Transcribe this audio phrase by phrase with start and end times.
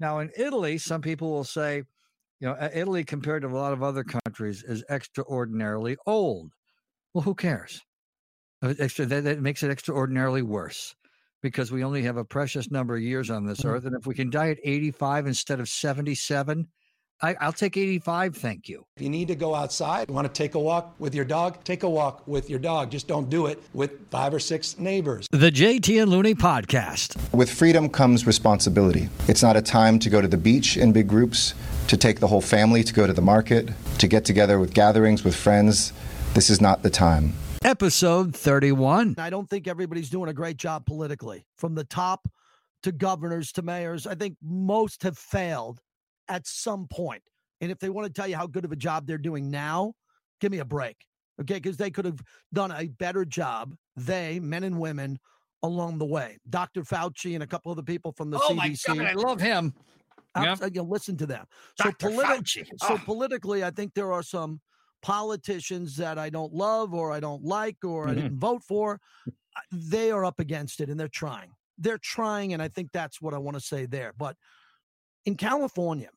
[0.00, 1.84] Now, in Italy, some people will say,
[2.40, 6.52] you know, Italy compared to a lot of other countries is extraordinarily old.
[7.12, 7.80] Well, who cares?
[8.62, 10.94] Uh, Extra, that, that makes it extraordinarily worse
[11.42, 13.66] because we only have a precious number of years on this Mhm.
[13.66, 13.84] earth.
[13.84, 16.68] And if we can die at 85 instead of 77,
[17.22, 18.36] I, I'll take 85.
[18.36, 18.84] Thank you.
[18.96, 21.82] If you need to go outside, want to take a walk with your dog, take
[21.82, 22.90] a walk with your dog.
[22.90, 25.26] Just don't do it with five or six neighbors.
[25.30, 27.16] The JT and Looney podcast.
[27.32, 29.08] With freedom comes responsibility.
[29.28, 31.54] It's not a time to go to the beach in big groups,
[31.88, 35.24] to take the whole family to go to the market, to get together with gatherings
[35.24, 35.92] with friends.
[36.34, 37.32] This is not the time.
[37.64, 39.14] Episode 31.
[39.16, 42.28] I don't think everybody's doing a great job politically, from the top
[42.82, 44.06] to governors to mayors.
[44.06, 45.80] I think most have failed
[46.28, 47.22] at some point.
[47.60, 49.94] And if they want to tell you how good of a job they're doing now,
[50.40, 50.96] give me a break.
[51.40, 51.54] Okay.
[51.54, 52.20] Because they could have
[52.52, 55.18] done a better job, they, men and women,
[55.62, 56.36] along the way.
[56.50, 56.82] Dr.
[56.82, 58.88] Fauci and a couple of the people from the oh, CDC.
[58.88, 59.06] my God.
[59.06, 59.72] I love him.
[60.34, 60.74] I'm- Yep.
[60.74, 61.46] you know, listen to them.
[61.80, 62.08] So, Dr.
[62.10, 62.66] politi- Fauci.
[62.80, 62.98] so Oh.
[63.04, 64.60] politically, I think there are some
[65.00, 68.14] politicians that I don't love or I don't like or I Mhm.
[68.16, 69.00] didn't vote for.
[69.70, 71.54] They are up against it and they're trying.
[71.78, 74.12] They're trying, and I think that's what I want to say there.
[74.16, 74.36] But
[75.24, 76.10] in California,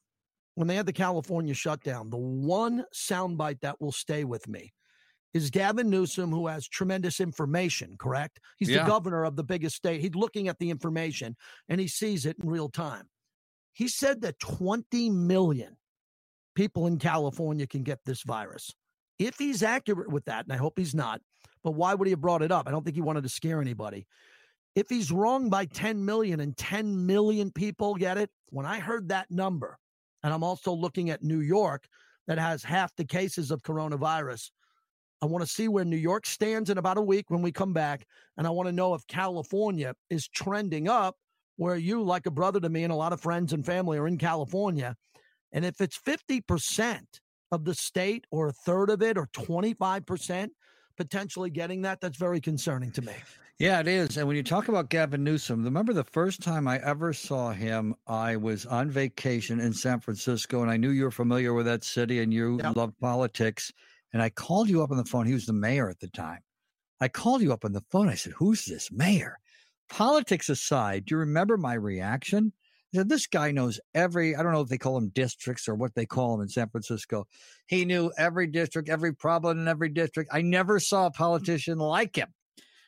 [0.57, 4.73] when they had the California shutdown, the one soundbite that will stay with me
[5.31, 8.39] is Gavin Newsom, who has tremendous information, correct?
[8.57, 8.81] He's Yeah.
[8.81, 10.01] the governor of the biggest state.
[10.01, 11.37] He's looking at the information
[11.69, 13.07] and he sees it in real time.
[13.73, 15.77] He said that 20 million
[16.55, 18.73] people in California can get this virus.
[19.19, 21.21] If he's accurate with that, and I hope he's not,
[21.63, 22.67] but why would he have brought it up?
[22.67, 24.07] I don't think he wanted to scare anybody.
[24.73, 29.09] If he's wrong by 10 million and 10 million people get it, when I heard
[29.09, 29.77] that number,
[30.27, 31.87] and I'm also looking at New York
[32.27, 34.51] that has half the cases of coronavirus,
[35.21, 37.71] I want to see where New York stands in about a week when we come
[37.71, 38.05] back.
[38.35, 41.15] And I want to know if California is trending up,
[41.55, 44.05] where you, like a brother to me, and a lot of friends and family are
[44.05, 44.97] in California.
[45.53, 46.99] And if it's 50%
[47.53, 50.49] of the state or a third of it or 25%
[50.97, 53.13] potentially getting that, that's very concerning to me.
[53.59, 54.17] Yeah, it is.
[54.17, 57.95] And when you talk about Gavin Newsom, remember the first time I ever saw him,
[58.05, 61.83] I was on vacation in San Francisco, and I knew you were familiar with that
[61.83, 62.75] city and you Yep.
[62.75, 63.71] love politics.
[64.13, 65.25] And I called you up on the phone.
[65.25, 66.41] He was the mayor at the time.
[66.99, 68.09] I called you up on the phone.
[68.09, 69.39] I said, Who's this mayor?
[69.89, 72.53] Politics aside, do you remember my reaction?
[72.95, 75.93] Said, This guy knows every, I don't know if they call them districts or what
[75.95, 77.27] they call them in San Francisco.
[77.67, 80.31] He knew every district, every problem in every district.
[80.33, 82.33] I never saw a politician like him.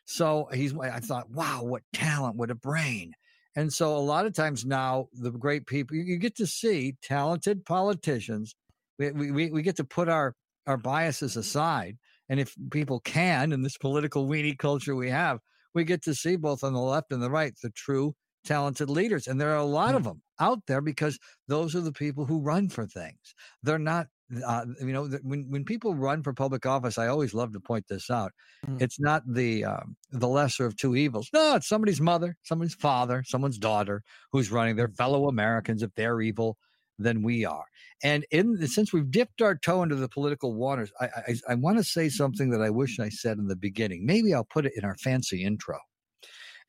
[0.06, 3.14] So he's, I thought, wow, what talent, what a brain.
[3.56, 7.66] And so a lot of times now, the great people, you, get to see talented
[7.66, 8.56] politicians.
[8.98, 10.36] We, we, we- we get to put our,
[10.66, 11.98] our biases aside.
[12.30, 15.40] And if people can, in this political weenie culture we have,
[15.74, 19.28] we get to see both on the left and the right the true talented leaders.
[19.28, 22.40] And there are a lot of them out there because those are the people who
[22.40, 23.36] run for things.
[23.64, 24.08] They're not,
[24.46, 27.86] uh, you know, when, when people run for public office, I always love to point
[27.90, 28.32] this out.
[28.66, 28.82] Mm.
[28.82, 31.30] It's not the um, the lesser of two evils.
[31.34, 34.76] No, it's somebody's mother, somebody's father, someone's daughter who's running.
[34.76, 35.82] Their fellow Americans.
[35.82, 36.58] If they're evil,
[37.00, 37.66] then we are.
[38.04, 41.78] And in since we've dipped our toe into the political waters, I I, I want
[41.78, 44.06] to say something that I wish I said in the beginning.
[44.06, 45.80] Maybe I'll put it in our fancy intro,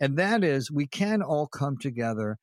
[0.01, 2.37] and that is we can all come together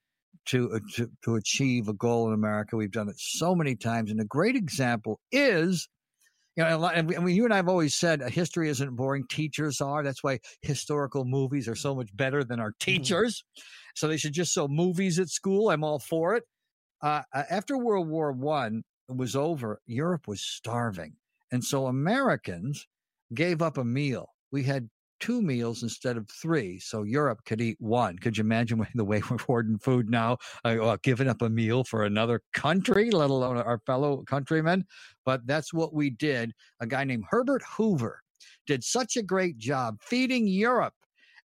[0.48, 2.76] to, uh, to to achieve a goal in America.
[2.78, 5.88] We've done it so many times, and a great example is.
[6.56, 8.30] You know, a lot- and we- I mean, you and I have always said uh,
[8.30, 9.28] history isn't boring.
[9.28, 10.04] Teachers are.
[10.04, 13.44] That's why historical movies are so much better than our teachers.
[13.96, 15.70] So they should just show movies at school.
[15.70, 16.44] I'm all for it.
[17.02, 21.18] Uh, uh, after World War One was over, Europe was starving,
[21.52, 22.88] and so Americans
[23.34, 24.28] gave up a meal.
[24.52, 28.18] We had two meals instead of three, so Europe could eat one.
[28.18, 31.84] Could you imagine the way we're hoarding food now, uh, uh, giving up a meal
[31.84, 34.86] for another country, let alone our fellow countrymen?
[35.26, 36.54] But that's what we did.
[36.80, 38.22] A guy named Herbert Hoover
[38.66, 40.94] did such a great job feeding Europe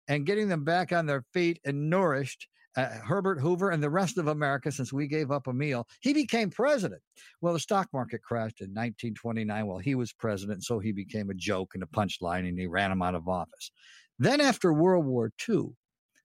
[0.08, 2.48] and getting them back on their feet and nourished.
[2.76, 6.14] Uh, Herbert Hoover and the rest of America, since we gave up a meal, he
[6.14, 7.02] became president.
[7.40, 11.34] Well, the stock market crashed in 1929 while he was president, so he became a
[11.34, 13.70] joke and a punchline, and he ran him out of office.
[14.18, 15.70] Then, after World War II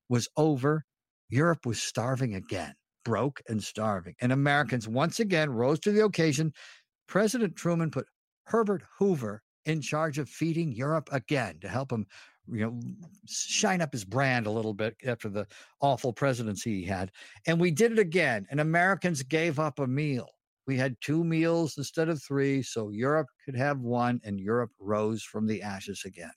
[0.09, 0.85] was over,
[1.29, 2.73] Europe was starving again,
[3.03, 4.15] broke and starving.
[4.21, 6.53] And Americans once again rose to the occasion.
[7.07, 8.07] President Truman put
[8.45, 12.05] Herbert Hoover in charge of feeding Europe again to help him,
[12.51, 12.79] you know,
[13.27, 15.47] shine up his brand a little bit after the
[15.81, 17.11] awful presidency he had.
[17.45, 18.47] And we did it again.
[18.49, 20.29] And Americans gave up a meal.
[20.65, 25.23] We had two meals instead of three, so Europe could have one, and Europe rose
[25.23, 26.31] from the ashes again.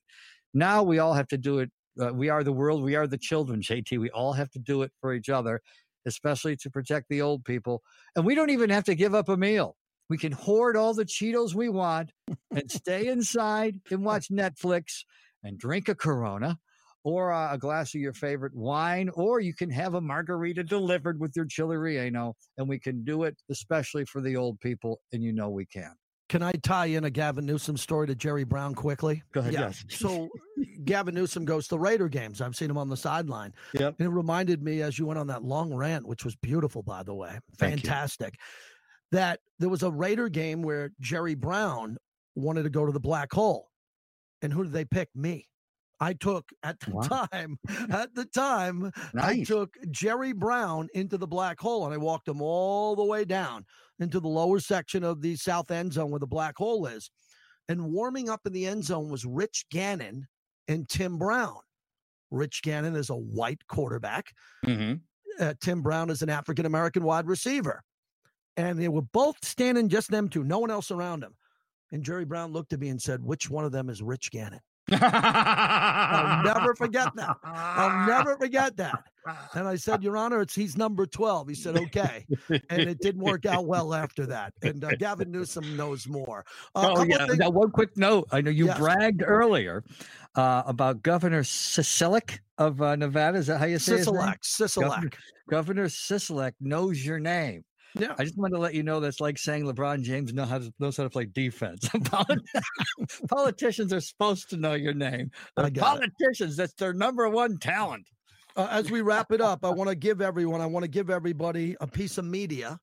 [0.55, 1.71] Now we all have to do it.
[2.01, 2.83] Uh, we are the world.
[2.83, 3.99] We are the children, JT.
[3.99, 5.61] We all have to do it for each other.
[6.07, 7.83] especially to protect the old people.
[8.17, 9.77] And we don't even have to give up a meal.
[10.09, 12.11] We can hoard all the Cheetos we want
[12.51, 15.05] and stay inside and watch Netflix
[15.43, 16.59] and drink a Corona
[17.03, 21.35] or a glass of your favorite wine, or you can have a margarita delivered with
[21.35, 25.33] your chili relleno, and we can do it especially for the old people, and you
[25.33, 25.95] know we can.
[26.29, 29.21] Can I tie in a Gavin Newsom story to Jerry Brown quickly?
[29.33, 29.53] Go ahead.
[29.53, 29.85] Yes.
[29.89, 30.29] so
[30.85, 32.41] Gavin Newsom goes to Raider games.
[32.41, 33.53] I've seen him on the sideline.
[33.73, 33.97] Yep.
[33.99, 37.03] And it reminded me as you went on that long rant, which was beautiful, by
[37.03, 38.37] the way, Thank fantastic,
[39.11, 41.97] that there was a Raider game where Jerry Brown
[42.37, 43.70] wanted to go to the black hole.
[44.43, 45.09] And who did they pick?
[45.15, 45.47] Me.
[46.03, 47.27] I took at the Wow.
[47.27, 47.59] time,
[47.91, 52.41] at the time, I took Jerry Brown into the black hole and I walked him
[52.41, 53.67] all the way down
[53.99, 57.11] into the lower section of the south end zone where the black hole is.
[57.69, 60.27] And warming up in the end zone was Rich Gannon
[60.69, 61.61] and Tim Brown.
[62.31, 64.33] Rich Gannon is a white quarterback.
[64.65, 65.03] Mhm.
[65.39, 67.83] Uh, Tim Brown is an African American wide receiver.
[68.57, 71.37] And they were both standing just them two, no one else around them.
[71.93, 74.61] And Jerry Brown looked at me and said, Which one of them is Rich Gannon?
[74.93, 77.37] I'll never forget that.
[77.45, 79.05] I'll never forget that.
[79.55, 81.49] And I said, Your Honor, it's he's number 12.
[81.49, 82.27] He said, Okay.
[82.71, 84.53] And it didn't work out well after that.
[84.63, 86.45] And uh, Gavin Newsom knows more.
[86.75, 87.27] Uh, Oh yeah.
[87.27, 88.27] things- Now, one quick note.
[88.33, 88.79] I know you Yes.
[88.79, 89.85] bragged earlier
[90.37, 93.39] uh, about Governor Sisolak of uh, Nevada.
[93.39, 94.17] Is that how you say his name?
[94.17, 95.15] Sisolak, Sisolak.
[95.49, 97.65] Governor Sisolak knows your name.
[97.95, 98.15] Yeah.
[98.19, 100.73] I just wanted to let you know that's like saying LeBron James know how to,
[100.79, 101.89] knows how to play defense.
[103.29, 105.31] Politicians are supposed to know your name.
[105.57, 105.77] I it.
[105.77, 108.07] politicians, that's their number one talent.
[108.57, 111.11] uh, as we wrap it up, I want to give everyone, I want to give
[111.11, 112.79] everybody a piece of media,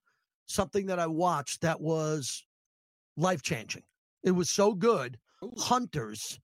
[0.45, 2.45] something that I watched that was
[3.15, 3.83] life changing.
[4.23, 5.17] It was so good.
[5.57, 6.39] Hunters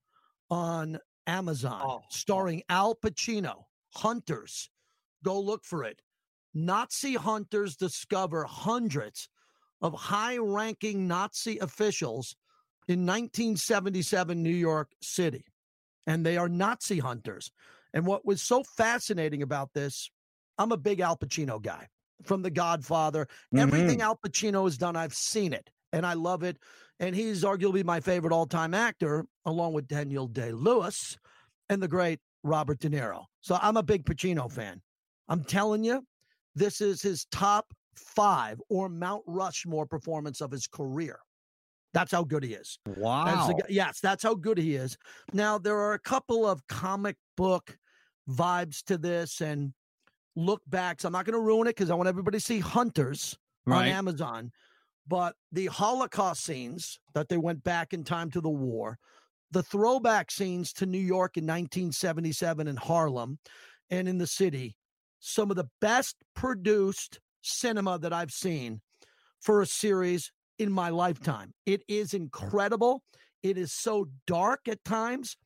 [0.50, 2.02] on Amazon, oh.
[2.10, 3.64] starring Al Pacino.
[3.96, 4.70] Hunters.
[5.24, 6.02] Go look for it.
[6.54, 9.30] Nazi hunters discover hundreds
[9.82, 12.36] of high ranking Nazi officials
[12.88, 15.46] in 1977 New York City.
[16.06, 17.52] And they are Nazi hunters.
[17.94, 20.10] And what was so fascinating about this,
[20.58, 21.88] I'm a big Al Pacino guy
[22.24, 23.28] from The Godfather.
[23.56, 24.02] Everything mm-hmm.
[24.02, 26.58] Al Pacino has done, I've seen it and I love it.
[27.00, 31.18] And he's arguably my favorite all time actor, along with Daniel Day Lewis
[31.70, 33.26] and the great Robert De Niro.
[33.42, 34.82] So I'm a big Pacino fan.
[35.30, 36.06] I'm telling you,
[36.56, 41.20] this is his top five or Mount Rushmore performance of his career.
[41.94, 42.80] That's how good he is.
[42.86, 43.48] That's Wow.
[43.48, 44.98] the yes, that's how good he is.
[45.32, 47.78] Now there are a couple of comic book
[48.30, 49.74] vibes to this and
[50.36, 51.06] look backs.
[51.06, 54.52] I'm not going to ruin it because I want everybody to see Hunters on Amazon.
[55.08, 58.98] But the Holocaust scenes that they went back in time to the war,
[59.52, 63.38] the throwback scenes to New York in 1977 in Harlem
[63.92, 64.76] and in the city,
[65.26, 68.82] some of the best produced cinema that I've seen
[69.40, 71.54] for a series in my lifetime.
[71.66, 73.04] It is incredible.
[73.42, 75.38] It is so dark at times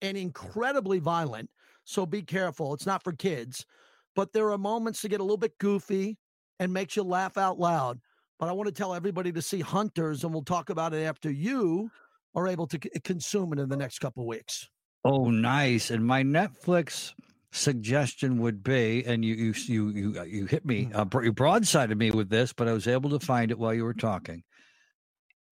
[0.00, 1.50] and incredibly violent.
[1.82, 2.74] So be careful.
[2.74, 3.66] It's not for kids,
[4.14, 6.16] but there are moments to get a little bit goofy
[6.60, 7.98] and makes you laugh out loud.
[8.38, 11.30] But I want to tell everybody to see Hunters, and we'll talk about it after
[11.30, 11.90] you
[12.36, 14.68] are able to consume it in the next couple weeks.
[15.04, 15.90] Oh, nice.
[15.90, 17.14] And my Netflix
[17.54, 21.96] suggestion would be, and you you you you, uh, you hit me, uh, you broadsided
[21.96, 24.42] me with this, but I was able to find it while you were talking.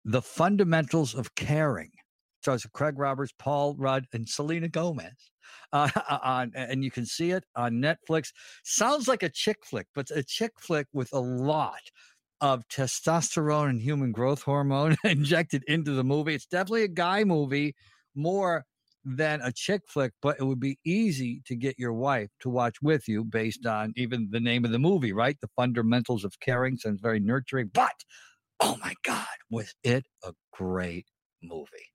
[0.05, 1.91] The fundamentals of caring.
[2.43, 5.33] So it's Craig Roberts, Paul Rudd, and Selena Gomez.
[5.73, 5.89] Uh,
[6.23, 8.29] on and you can see it on Netflix.
[8.63, 11.81] Sounds like a chick flick, but a chick flick with a lot
[12.41, 16.35] of testosterone and human growth hormone injected into the movie.
[16.35, 17.75] It's definitely a guy movie
[18.15, 18.65] more
[19.07, 22.83] than a chick flick, but it would be easy to get your wife to watch
[22.83, 25.37] with you based on even the name of the movie, right?
[25.41, 27.95] The fundamentals of caring sounds very nurturing, but
[28.61, 31.07] oh my God, was it a great
[31.43, 31.93] movie?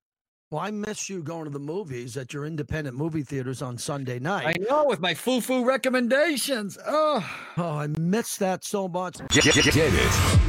[0.50, 4.20] Well, I miss you going to the movies at your independent movie theaters on Sunday
[4.20, 4.48] night.
[4.48, 6.78] I know with my foo foo recommendations.
[6.86, 7.26] Oh,
[7.58, 9.18] Oh, I miss that so much.
[9.30, 10.40] Get, get, get it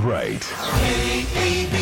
[0.00, 1.77] right.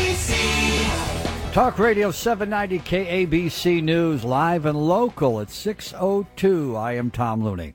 [1.57, 6.77] Talk Radio 790 KABC News, live and local at 602.
[6.77, 7.73] I am Tom Looney.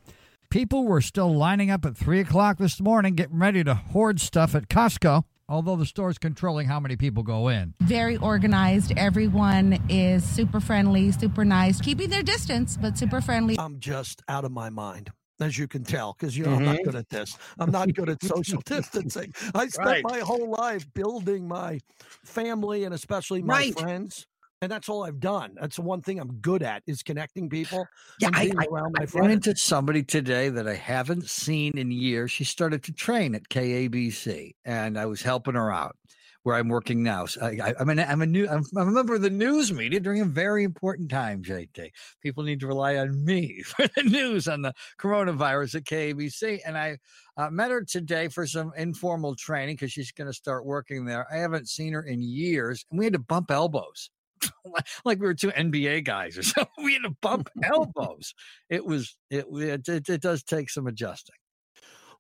[0.52, 4.54] People were still lining up at 3 o'clock this morning, getting ready to hoard stuff
[4.54, 7.74] at Costco, although the store's controlling how many people go in.
[7.82, 8.94] very organized.
[8.98, 13.58] Everyone is super friendly, super nice, keeping their distance, but super friendly.
[13.58, 15.12] I'm just out of my mind,
[15.42, 16.84] as you can tell, because you know I'm not mm-hmm.
[16.86, 17.38] good at this.
[17.60, 19.34] I'm not good at social distancing.
[19.56, 20.04] I spent Right.
[20.04, 21.80] my whole life building my
[22.24, 23.80] family and especially my Right.
[23.80, 24.28] friends
[24.64, 25.56] And that's all I've done.
[25.60, 27.88] That's the one thing I'm good at is connecting people.
[28.20, 31.90] Yeah, I, I, around my I ran into somebody today that I haven't seen in
[31.90, 32.30] years.
[32.30, 35.96] She started to train at KABC, and I was helping her out
[36.44, 37.26] where I'm working now.
[37.26, 39.72] So I, I, I'm, an, I'm a new, I'm, I'm a member of the news
[39.72, 41.92] media during a very important time, JT.
[42.22, 46.60] People need to rely on me for the news on the coronavirus at KABC.
[46.66, 46.98] And I
[47.38, 51.28] uh, met her today for some informal training because she's going to start working there.
[51.32, 54.10] I haven't seen her in years, and we had to bump elbows.
[55.06, 56.84] like we were two NBA guys or something.
[56.84, 58.34] We had to bump elbows.
[58.70, 61.36] It was it, it it it does take some adjusting.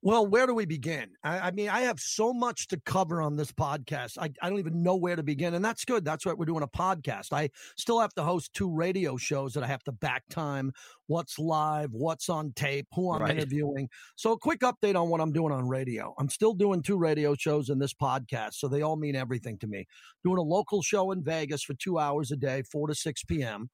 [0.03, 1.11] Well, where do we begin?
[1.23, 4.17] I, I mean, I have so much to cover on this podcast.
[4.19, 5.53] I, I don't even know where to begin.
[5.53, 6.03] And that's good.
[6.03, 7.31] That's why we're doing a podcast.
[7.31, 10.71] I still have to host two radio shows that I have to back time
[11.05, 13.29] what's live, what's on tape, who I'm Right.
[13.29, 13.89] interviewing.
[14.15, 16.15] So, a quick update on what I'm doing on radio.
[16.17, 18.53] I'm still doing two radio shows in this podcast.
[18.53, 19.85] So, they all mean everything to me.
[20.23, 23.69] Doing a local show in Vegas for two hours a day, 4 to 6 p.m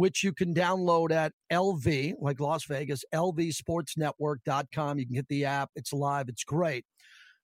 [0.00, 4.98] which you can download at LV, like Las Vegas, lvsportsnetwork.com.
[4.98, 5.68] You can get the app.
[5.76, 6.30] It's live.
[6.30, 6.86] It's great.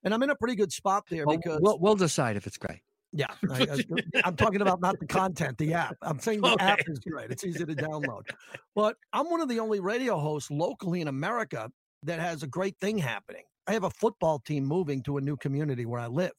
[0.05, 2.57] And I'm in a pretty good spot there Well, because, we'll, we'll decide if it's
[2.57, 2.81] great.
[3.13, 3.85] yeah, I,
[4.25, 5.97] am talking about not the content, the app.
[6.01, 7.31] I'm saying the app is great.
[7.31, 8.23] It's easy to download.
[8.75, 11.71] But I'm one of the only radio hosts locally in America
[12.05, 13.45] that has a great thing happening.
[13.67, 16.33] I have a football team moving to a new community where I live.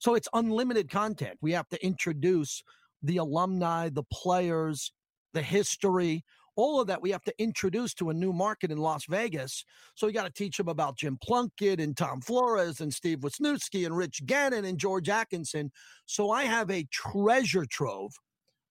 [0.00, 1.38] So it's unlimited content.
[1.40, 2.62] We have to introduce
[3.02, 4.92] the alumni, the players,
[5.36, 6.24] the history,
[6.56, 9.66] all of that we have to introduce to a new market in Las Vegas.
[9.94, 13.84] So we got to teach them about Jim Plunkett and Tom Flores and Steve Wisniewski
[13.84, 15.70] and Rich Gannon and George Atkinson.
[16.06, 18.12] So I have a treasure trove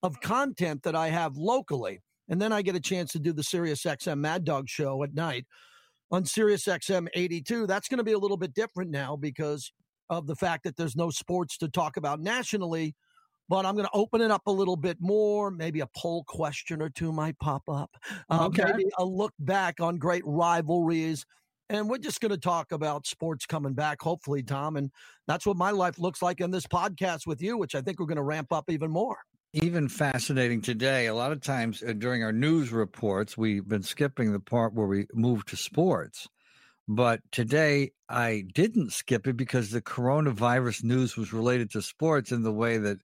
[0.01, 2.01] of content that I have locally.
[2.27, 5.13] And then I get a chance to do the Sirius XM Mad Dog show at
[5.13, 5.45] night
[6.09, 7.67] on Sirius XM 82.
[7.67, 9.71] That's going to be a little bit different now because
[10.09, 12.95] of the fact that there's no sports to talk about nationally.
[13.47, 15.51] But I'm going to open it up a little bit more.
[15.51, 17.91] Maybe a poll question or two might pop up.
[18.29, 18.63] Uh, Okay.
[18.65, 21.25] Maybe a look back on great rivalries.
[21.69, 24.77] And we're just going to talk about sports coming back, hopefully, Tom.
[24.77, 24.91] And
[25.27, 28.05] that's what my life looks like in this podcast with you, which I think we're
[28.05, 29.17] going to ramp up even more.
[29.53, 31.07] Even fascinating today.
[31.07, 34.85] A lot of times uh, during our news reports, we've been skipping the part where
[34.85, 36.27] we move to sports.
[36.87, 42.43] But today I didn't skip it because the coronavirus news was related to sports in
[42.43, 42.97] the way that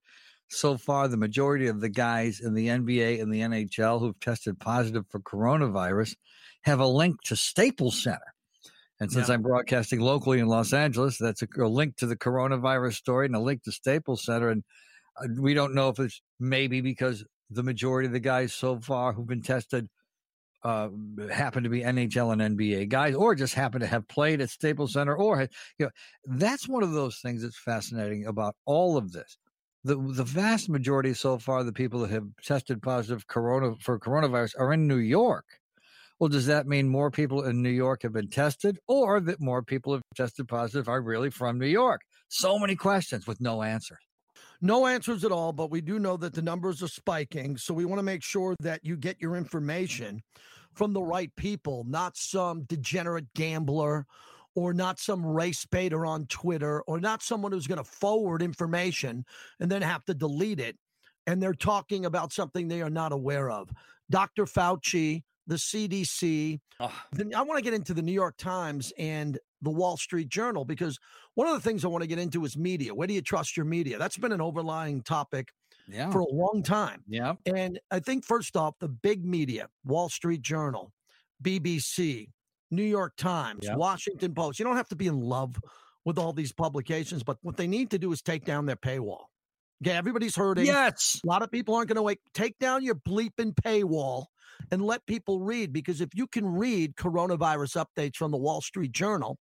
[0.51, 4.59] so far the majority of the guys in the NBA and the NHL who've tested
[4.59, 6.15] positive for coronavirus
[6.63, 8.33] have a link to Staples Center.
[8.99, 9.35] And since Yeah.
[9.35, 13.35] I'm broadcasting locally in Los Angeles, that's a, a link to the coronavirus story and
[13.35, 14.49] a link to Staples Center.
[14.49, 14.63] And
[15.19, 19.13] uh, we don't know if it's maybe because the majority of the guys so far
[19.13, 19.87] who've been tested
[20.63, 20.89] uh,
[21.31, 24.93] happen to be NHL and NBA guys, or just happen to have played at Staples
[24.93, 25.41] Center, or
[25.79, 25.89] you know,
[26.25, 29.37] that's one of those things that's fascinating about all of this.
[29.83, 34.53] The the vast majority so far, the people that have tested positive corona for coronavirus
[34.59, 35.45] are in New York.
[36.19, 39.63] Well, does that mean more people in New York have been tested, or that more
[39.63, 42.01] people have tested positive are really from New York?
[42.27, 43.97] So many questions with no answers.
[44.61, 47.57] No answers at all, but we do know that the numbers are spiking.
[47.57, 50.21] So we want to make sure that you get your information
[50.75, 54.05] from the right people, not some degenerate gambler
[54.55, 59.23] or not some race baiter on Twitter or not someone who's going to forward information
[59.59, 60.77] and then have to delete it.
[61.27, 63.69] And they're talking about something they are not aware of.
[64.09, 64.45] Dr.
[64.45, 66.59] Fauci, the CDC,
[67.13, 70.65] then I want to get into the New York Times and the Wall Street Journal
[70.65, 70.99] because
[71.35, 72.93] one of the things I want to get into is media.
[72.93, 73.97] Where do you trust your media?
[73.99, 75.49] That's been an overlying topic
[75.87, 76.09] Yeah.
[76.11, 77.03] for a long time.
[77.07, 77.35] yeah.
[77.45, 80.91] And I think first off, the big media, Wall Street Journal,
[81.41, 82.29] BBC,
[82.71, 83.75] New York Times, Yeah.
[83.75, 84.59] Washington Post.
[84.59, 85.55] You don't have to be in love
[86.05, 89.25] with all these publications, but what they need to do is take down their paywall.
[89.83, 90.65] Okay, everybody's hurting.
[90.65, 91.19] Yes.
[91.23, 92.19] A lot of people aren't going to wait.
[92.33, 94.25] Take down your bleeping paywall
[94.71, 98.91] and let people read because if you can read coronavirus updates from the Wall Street
[98.91, 99.37] Journal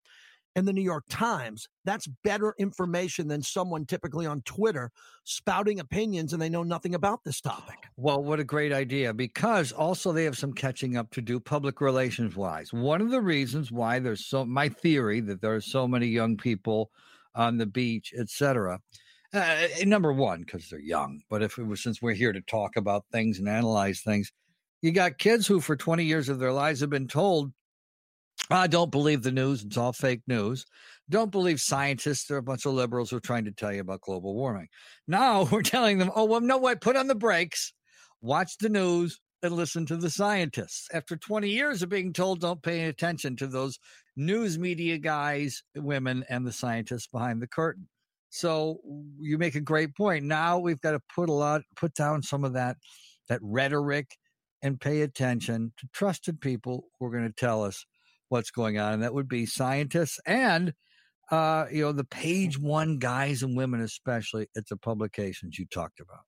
[0.58, 4.92] and the New York Times, that's better information than someone typically on Twitter
[5.24, 7.76] spouting opinions and they know nothing about this topic.
[7.96, 9.14] Well, what a great idea.
[9.14, 12.74] Because also they have some catching up to do public relations wise.
[12.74, 16.38] One of the reasons why there's so, my theory that there are so many young
[16.38, 16.90] people
[17.36, 18.80] on the beach, et cetera.
[19.32, 21.22] Uh, number one, because they're young.
[21.30, 24.34] But if it was since we're here to talk about things and analyze things,
[24.82, 27.52] you got kids who for 20 years of their lives have been told,
[28.50, 29.64] I don't believe the news.
[29.64, 30.66] It's all fake news.
[31.10, 32.26] Don't believe scientists.
[32.26, 34.68] They're a bunch of liberals who are trying to tell you about global warming.
[35.08, 37.74] Now we're telling them, oh, well, no, wait, put on the brakes,
[38.22, 40.88] watch the news, and listen to the scientists.
[40.94, 43.78] After 20 years of being told, don't pay attention to those
[44.16, 47.88] news media guys, women, and the scientists behind the curtain.
[48.30, 48.80] So
[49.20, 50.26] you make a great point.
[50.26, 52.78] Now we've got to put a lot, put down some of that,
[53.30, 54.08] that rhetoric,
[54.64, 57.86] and pay attention to trusted people who are going to tell us
[58.30, 60.74] what's going on, and that would be scientists and
[61.32, 66.00] uh, you know the page one guys and women, especially at the publications you talked
[66.00, 66.22] about.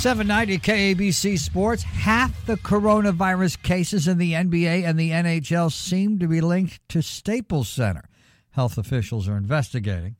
[0.00, 1.82] 790 KABC Sports.
[1.82, 7.02] Half the coronavirus cases in the NBA and the NHL seem to be linked to
[7.02, 8.08] Staples Center.
[8.52, 10.16] Health officials are investigating.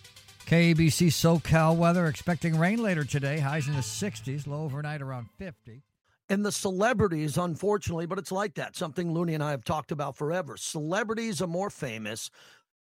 [0.47, 3.39] KABC SoCal weather expecting rain later today.
[3.39, 5.83] Highs in the 60s, low overnight around 50.
[6.31, 8.77] And the celebrities, unfortunately, but it's like that.
[8.77, 10.57] Something Looney and I have talked about forever.
[10.57, 12.31] Celebrities are more famous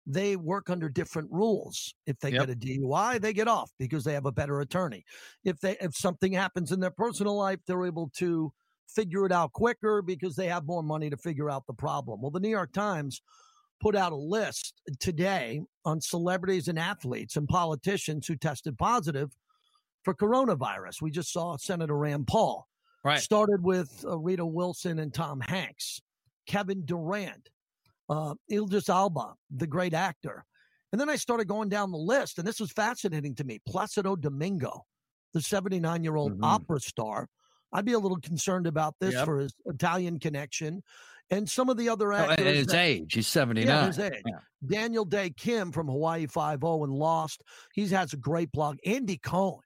[0.09, 1.93] they work under different rules.
[2.07, 2.47] If they yep.
[2.47, 5.05] get a DUI, they get off because they have a better attorney.
[5.43, 8.51] If they if something happens in their personal life, they're able to
[8.87, 12.21] figure it out quicker because they have more money to figure out the problem.
[12.21, 13.21] Well, the New York Times
[13.79, 19.29] put out a list today on celebrities and athletes and politicians who tested positive
[20.03, 21.01] for coronavirus.
[21.01, 22.67] We just saw Senator Rand Paul.
[23.03, 23.19] Right.
[23.19, 26.01] Started with uh, Rita Wilson and Tom Hanks,
[26.47, 27.49] Kevin Durant,
[28.09, 30.45] uh, Idris Elba, the great actor.
[30.91, 33.59] And then I started going down the list, and this was fascinating to me.
[33.67, 34.85] Placido Domingo,
[35.33, 36.43] the 79 year old mm-hmm.
[36.43, 37.27] opera star.
[37.71, 39.25] I'd be a little concerned about this yep.
[39.25, 40.81] for his Italian connection.
[41.31, 42.37] And some of the other actors.
[42.39, 43.13] Oh, and his that, age.
[43.13, 43.67] He's 79.
[43.67, 44.23] Yeah, his age.
[44.25, 44.39] Yeah.
[44.65, 47.43] Daniel Dae Kim from Hawaii Five O and Lost.
[47.75, 48.77] He has a great blog.
[48.83, 49.59] Andy Cohen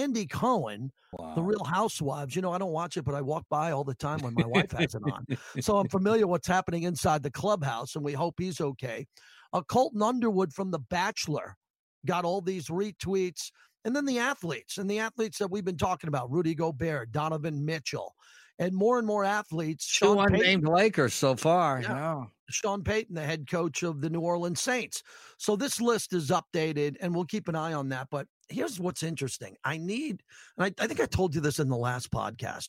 [0.00, 1.34] Andy Cohen, wow.
[1.34, 2.36] The Real Housewives.
[2.36, 4.46] You know, I don't watch it, but I walk by all the time when my
[4.46, 5.26] wife has it on.
[5.60, 9.06] So I'm familiar what's happening inside the clubhouse, and we hope he's okay.
[9.52, 11.56] Uh, Colton Underwood from The Bachelor
[12.04, 13.50] got all these retweets.
[13.84, 17.64] And then the athletes, and the athletes that we've been talking about Rudy Gobert, Donovan
[17.64, 18.12] Mitchell,
[18.58, 19.98] and more and more athletes.
[19.98, 21.80] Two unnamed Lakers so far.
[21.80, 21.94] Yeah.
[21.94, 22.24] yeah.
[22.50, 25.02] Sean Payton, the head coach of the New Orleans Saints.
[25.38, 28.08] So this list is updated, and we'll keep an eye on that.
[28.10, 29.56] But here's what's interesting.
[29.64, 30.22] I need,
[30.56, 32.68] and I, I think I told you this in the last podcast.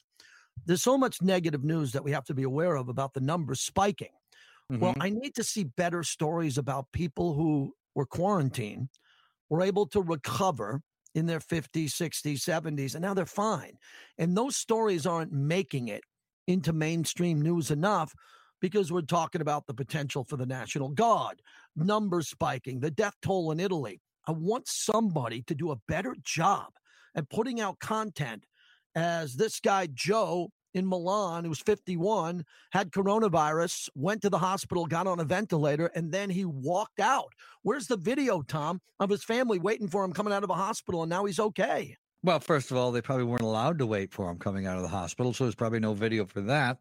[0.65, 3.61] There's so much negative news that we have to be aware of about the numbers
[3.61, 4.11] spiking.
[4.71, 4.81] Mm-hmm.
[4.81, 8.89] Well, I need to see better stories about people who were quarantined,
[9.49, 10.81] were able to recover
[11.15, 13.73] in their 50s, 60s, 70s, and now they're fine.
[14.17, 16.03] And those stories aren't making it
[16.47, 18.13] into mainstream news enough
[18.61, 21.41] because we're talking about the potential for the National Guard,
[21.75, 24.01] numbers spiking, the death toll in Italy.
[24.27, 26.67] I want somebody to do a better job
[27.15, 28.45] at putting out content
[28.95, 34.85] as this guy, Joe, in Milan, who was 51, had coronavirus, went to the hospital,
[34.85, 37.33] got on a ventilator, and then he walked out.
[37.63, 41.03] Where's the video, Tom, of his family waiting for him coming out of a hospital,
[41.03, 41.95] and now he's okay?
[42.23, 44.81] Well, first of all, they probably weren't allowed to wait for him coming out of
[44.81, 46.79] the hospital, so there's probably no video for that.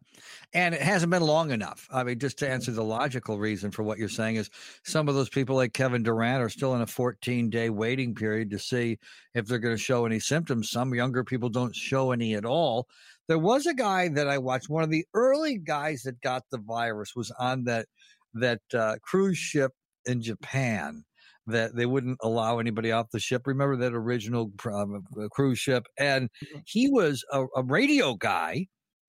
[0.53, 1.87] And it hasn't been long enough.
[1.91, 4.49] I mean, just to answer the logical reason for what you're saying is
[4.83, 8.49] some of those people like Kevin Durant are still in a 14 day waiting period
[8.49, 8.97] to see
[9.35, 10.71] if they're going to show any symptoms.
[10.71, 12.87] Some younger people don't show any at all.
[13.27, 16.57] There was a guy that I watched, one of the early guys that got the
[16.57, 17.85] virus was on that
[18.33, 19.71] that uh, cruise ship
[20.05, 21.03] in Japan
[21.47, 23.47] that they wouldn't allow anybody off the ship.
[23.47, 25.85] Remember that original um, uh, cruise ship?
[25.97, 26.59] And mm-hmm.
[26.65, 28.67] he was a, a, radio guy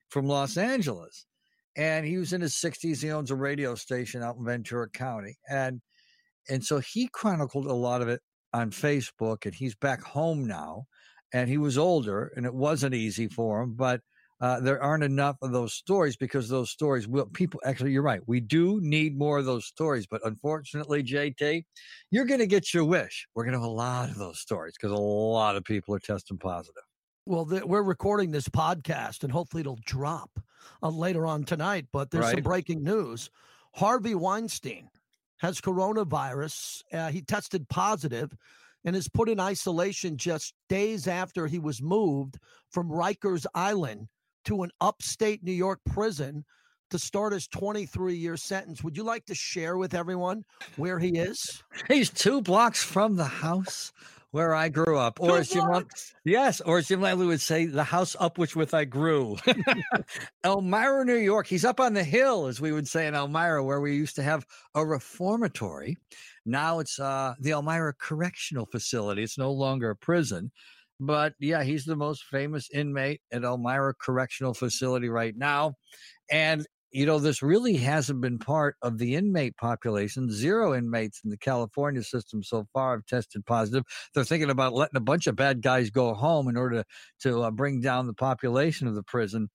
[0.09, 1.27] from Los Angeles.
[1.77, 3.03] And he was in his 60s.
[3.03, 5.37] He owns a radio station out in Ventura County.
[5.49, 5.81] And
[6.49, 8.21] and so he chronicled a lot of it
[8.55, 9.45] on Facebook.
[9.45, 10.87] And he's back home now.
[11.35, 13.75] And he was older, and it wasn't easy for him.
[13.75, 14.01] But
[14.41, 18.21] uh, there aren't enough of those stories because those stories will people actually you're right
[18.27, 21.65] we do need more of those stories but unfortunately jt
[22.11, 23.27] you're going to get your wish.
[23.35, 26.01] We're going to have a lot of those stories because a lot of people are
[26.01, 26.83] testing positive.
[27.27, 30.31] Well the, we're recording this podcast and hopefully it'll drop
[30.83, 32.35] uh, later on tonight but there's right.
[32.35, 33.31] some breaking news.
[33.75, 34.89] Harvey weinstein
[35.39, 38.35] has coronavirus uh, he tested positive
[38.85, 42.39] and is put in isolation just days after he was moved
[42.71, 44.09] from Rikers Island
[44.49, 46.43] to an upstate New York prison
[46.89, 48.83] to start his 23 year sentence.
[48.83, 50.43] Would you like to share with everyone
[50.77, 51.63] where he is?
[51.87, 53.93] He's two blocks from the house
[54.31, 55.21] where I grew up.
[55.21, 55.65] Or as Jim,
[56.25, 59.37] yes, or as Jim Lampley would say, the house up which with I grew.
[60.45, 61.47] Elmira, New York.
[61.47, 64.23] He's up on the hill, as we would say in Elmira, where we used to
[64.23, 65.99] have a reformatory.
[66.47, 69.23] Now it's uh, the Elmira Correctional Facility.
[69.23, 70.53] It's no longer a prison.
[71.01, 75.75] But yeah, he's the most famous inmate at Elmira Correctional Facility right now.
[76.31, 80.31] And, you know, this really hasn't been part of the inmate population.
[80.31, 83.85] Zero inmates in the California system so far have tested positive.
[84.15, 86.85] They're thinking about letting a bunch of bad guys go home in order to,
[87.29, 89.49] to uh, bring down the population of the prison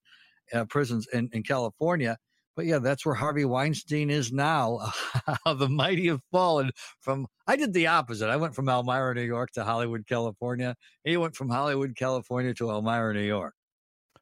[0.53, 2.17] uh, prisons in, in California.
[2.55, 4.79] But yeah, that's where Harvey Weinstein is now.
[5.45, 7.27] How the mighty have fallen from.
[7.47, 8.29] I did the opposite.
[8.29, 10.75] I went from Elmira, New York to Hollywood, California.
[11.03, 13.53] He went from Hollywood, California to Elmira, New York.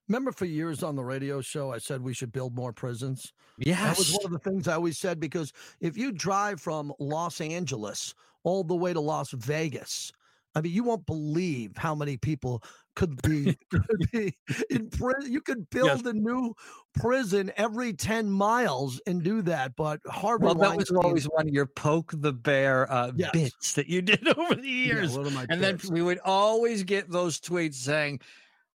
[0.08, 3.32] Remember for years on the radio show, I said we should build more prisons?
[3.58, 3.80] Yes.
[3.80, 7.39] That was one of the things I always said because if you drive from Los
[7.39, 8.13] Angeles
[8.44, 10.12] all the way to Las Vegas,
[10.54, 12.62] I mean, you won't believe how many people
[12.96, 14.38] could be, could be
[14.70, 15.32] in prison.
[15.32, 16.02] You could build yes.
[16.06, 16.54] a new
[16.96, 19.76] prison every 10 miles and do that.
[19.76, 23.32] But Harvey Well, that Weinstein, was always one of your poke the bear uh, yes.
[23.32, 25.16] bits that you did over the years.
[25.16, 25.84] Yeah, and bits.
[25.84, 28.22] then we would always get those tweets saying,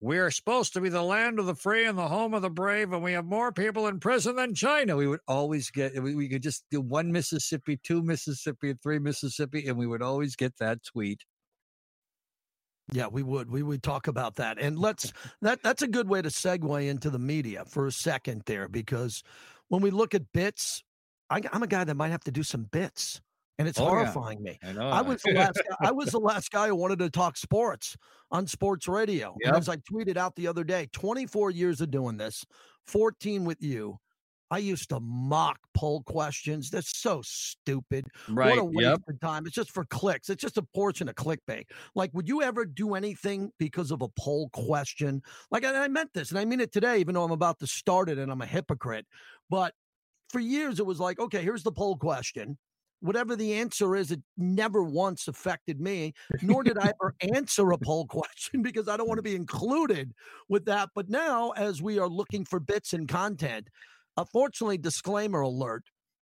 [0.02, 2.92] we're supposed to be the land of the free and the home of the brave,
[2.92, 4.98] and we have more people in prison than China.
[4.98, 9.68] We would always get, we, we could just do one Mississippi, two Mississippi, three Mississippi,
[9.68, 11.24] and we would always get that tweet.
[12.94, 13.50] Yeah, we would.
[13.50, 14.58] We would talk about that.
[14.60, 18.44] And let's that that's a good way to segue into the media for a second
[18.46, 19.24] there because
[19.70, 20.84] when we look at bits,
[21.30, 23.22] I, am a guy that might have to do some bits.
[23.58, 24.52] And it's oh, horrifying yeah.
[24.52, 24.60] me.
[24.64, 24.90] I, know.
[24.90, 27.96] I was the last guy, I was the last guy who wanted to talk sports
[28.32, 29.36] on sports radio.
[29.40, 29.48] Yep.
[29.48, 32.44] And as I tweeted out the other day, 24 years of doing this,
[32.88, 33.98] 14 with you.
[34.52, 36.70] I used to mock poll questions.
[36.70, 38.06] That's so stupid.
[38.28, 38.50] Right.
[38.50, 39.00] What a waste yep.
[39.08, 39.46] of time.
[39.46, 40.30] It's just for clicks.
[40.30, 41.64] It's just a portion of clickbait.
[41.96, 45.22] Like, would you ever do anything because of a poll question?
[45.52, 48.10] Like, I meant this, and I mean it today, even though I'm about to start
[48.10, 49.06] it and I'm a hypocrite.
[49.50, 49.74] But
[50.30, 52.58] for years, it was like, okay, here's the poll question.
[53.00, 57.78] Whatever the answer is, it never once affected me, nor did I ever answer a
[57.78, 60.14] poll question because I don't want to be included
[60.50, 60.90] with that.
[60.94, 63.70] But now, as we are looking for bits and content,
[64.18, 65.84] Unfortunately, disclaimer alert.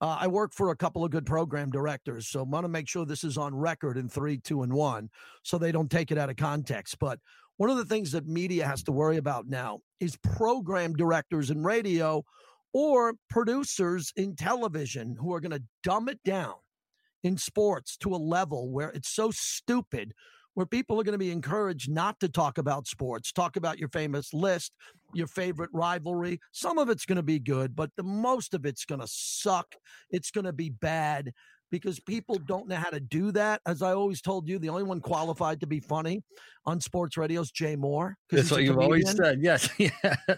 [0.01, 2.89] Uh, I work for a couple of good program directors, so I want to make
[2.89, 5.09] sure this is on record in three, two, and one,
[5.43, 6.99] so they don't take it out of context.
[6.99, 7.21] But
[7.57, 11.63] one of the things that media has to worry about now is program directors in
[11.63, 12.25] radio
[12.73, 16.55] or producers in television who are going to dumb it down
[17.23, 20.13] in sports to a level where it's so stupid
[20.55, 23.88] where people are going to be encouraged not to talk about sports, talk about your
[23.88, 24.73] famous list,
[25.12, 26.40] your favorite rivalry.
[26.53, 29.75] Some of it's going to be good, but the most of it's going to suck.
[30.11, 31.33] It's going to be bad
[31.75, 33.61] because people don't know how to do that.
[33.67, 36.23] As I always told you, the only one qualified to be funny
[36.67, 38.15] on sports radio is Jay Mohr.
[38.31, 39.41] That's what you've always said.
[39.43, 39.69] Yes.
[39.79, 39.93] yes.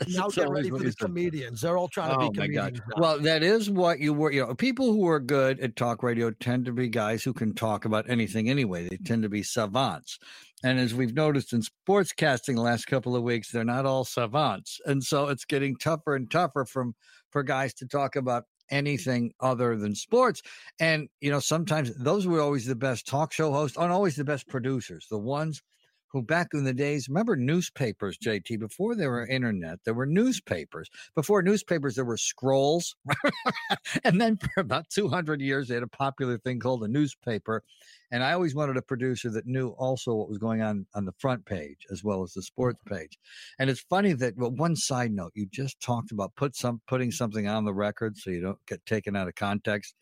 [0.09, 1.61] Now get ready for the comedians.
[1.61, 2.81] They're all trying to oh be comedians.
[2.89, 3.03] Now.
[3.03, 4.33] Well, that is what you were.
[4.33, 7.55] You know, people who are good at talk radio tend to be guys who can
[7.55, 8.89] talk about anything anyway.
[8.89, 10.19] They tend to be savants.
[10.65, 14.81] And as we've noticed in sportscasting the last couple of weeks, they're not all savants.
[14.87, 16.95] And so it's getting tougher and tougher from
[17.31, 18.77] for guys to talk about Mm-hmm.
[18.77, 20.43] anything other than sports.
[20.81, 24.25] And, you know, sometimes those were always the best talk show hosts and always the
[24.25, 25.63] best producers, the ones
[26.09, 30.89] who back in the days, remember newspapers, JT, before there were internet, there were newspapers.
[31.15, 32.95] Before newspapers, there were scrolls.
[34.05, 37.63] and then for about 200 years, they had a popular thing called a newspaper.
[38.13, 41.15] And I always wanted a producer that knew also what was going on on the
[41.19, 43.19] front page as well as the sports page.
[43.59, 47.11] And it's funny that well, one side note, you just talked about put some putting
[47.11, 49.95] something on the record so you don't get taken out of context.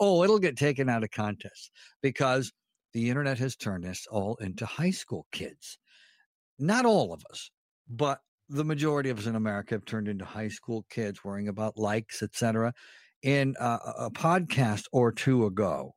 [0.00, 1.70] Oh, it'll get taken out of context
[2.02, 2.52] because
[2.92, 5.78] the internet has turned us all into high school kids.
[6.58, 7.50] Not all of us,
[7.88, 11.78] but the majority of us in America have turned into high school kids worrying about
[11.78, 12.74] likes, etc.
[13.22, 15.94] In uh, a podcast or two ago,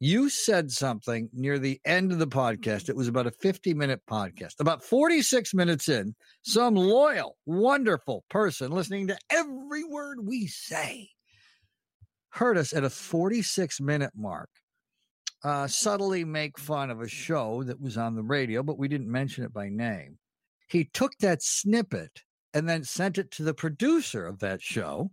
[0.00, 2.88] you said something near the end of the podcast.
[2.88, 4.58] It was about a 50 minute podcast.
[4.58, 11.10] About 46 minutes in, some loyal, wonderful person listening to every word we say
[12.30, 14.48] heard us at a 46 minute mark
[15.42, 19.10] uh, subtly make fun of a show that was on the radio, but we didn't
[19.10, 20.18] mention it by name.
[20.68, 25.10] He took that snippet and then sent it to the producer of that show,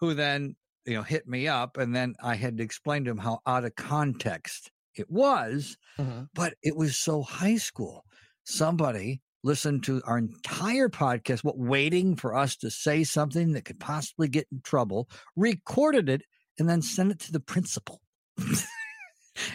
[0.00, 1.76] who then, you know, hit me up.
[1.76, 6.28] And then I had to explain to him how out of context it was, Mhm.
[6.34, 8.04] but it was so high school.
[8.44, 13.80] Somebody listened to our entire podcast, what waiting for us to say something that could
[13.80, 16.22] possibly get in trouble, recorded it,
[16.58, 18.00] and then sent it to the principal.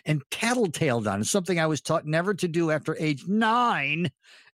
[0.06, 1.24] and tattletaled on.
[1.24, 4.12] Something I was taught never to do after age nine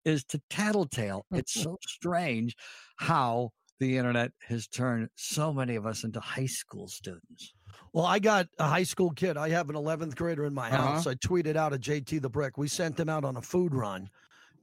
[0.04, 1.26] is to tattletale.
[1.30, 2.56] It's so strange
[2.96, 7.52] how the internet has turned so many of us into high school students.
[7.92, 9.36] Well, I got a high school kid.
[9.36, 10.76] I have an 11th grader in my Uh-huh.
[10.94, 11.06] house.
[11.08, 12.56] I tweeted out at JT the Brick.
[12.56, 14.08] We sent him out on a food run.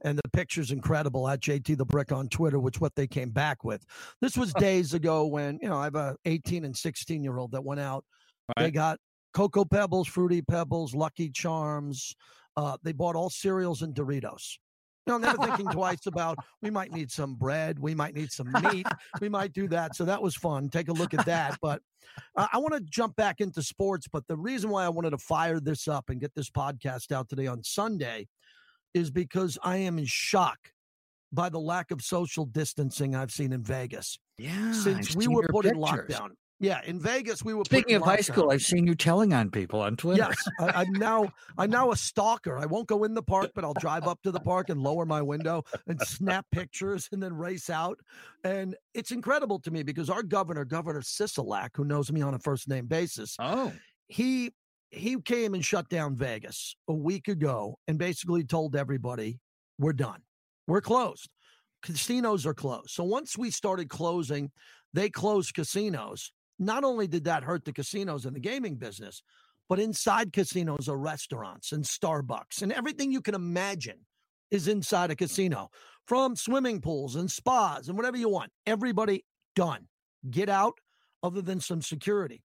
[0.02, 3.62] And the picture's incredible at JT the Brick on Twitter, which what they came back
[3.62, 3.84] with.
[4.22, 7.52] This was days ago when, you know, I have a 18 and 16 year old
[7.52, 8.06] that went out.
[8.56, 8.98] They got
[9.34, 12.14] Cocoa Pebbles, Fruity Pebbles, Lucky Charms.
[12.56, 14.56] Uh, they bought all cereals and Doritos.
[15.06, 18.86] No, never thinking twice about we might need some bread, we might need some meat,
[19.20, 19.96] we might do that.
[19.96, 20.68] So that was fun.
[20.68, 21.58] Take a look at that.
[21.62, 21.80] But
[22.36, 24.06] uh, I want to jump back into sports.
[24.12, 27.28] But the reason why I wanted to fire this up and get this podcast out
[27.28, 28.28] today on Sunday
[28.94, 30.58] is because I am in shock
[31.32, 34.18] by the lack of social distancing I've seen in Vegas.
[34.38, 34.72] Yeah.
[34.72, 36.30] Since we were put in lockdown.
[36.62, 37.64] Yeah, in Vegas we were.
[37.64, 40.28] Speaking of high school, I've seen you telling on people on Twitter.
[40.28, 42.58] Yes, I, I'm now I'm now a stalker.
[42.58, 45.06] I won't go in the park, but I'll drive up to the park and lower
[45.06, 47.98] my window and snap pictures and then race out.
[48.44, 52.38] And it's incredible to me because our governor, Governor Sisolak, who knows me on a
[52.38, 53.72] first name basis, Oh.
[54.08, 54.52] he
[54.90, 59.40] he came and shut down Vegas a week ago and basically told everybody
[59.78, 60.20] we're done.
[60.66, 61.30] We're closed.
[61.82, 62.90] Casinos are closed.
[62.90, 64.50] So once we started closing,
[64.92, 66.32] they closed casinos.
[66.60, 69.22] Not only did that hurt the casinos and the gaming business,
[69.68, 73.98] but inside casinos are restaurants and Starbucks and everything you can imagine
[74.50, 75.70] is inside a casino
[76.06, 78.50] from swimming pools and spas and whatever you want.
[78.66, 79.24] Everybody
[79.56, 79.88] done.
[80.30, 80.74] Get out
[81.22, 82.42] other than some security.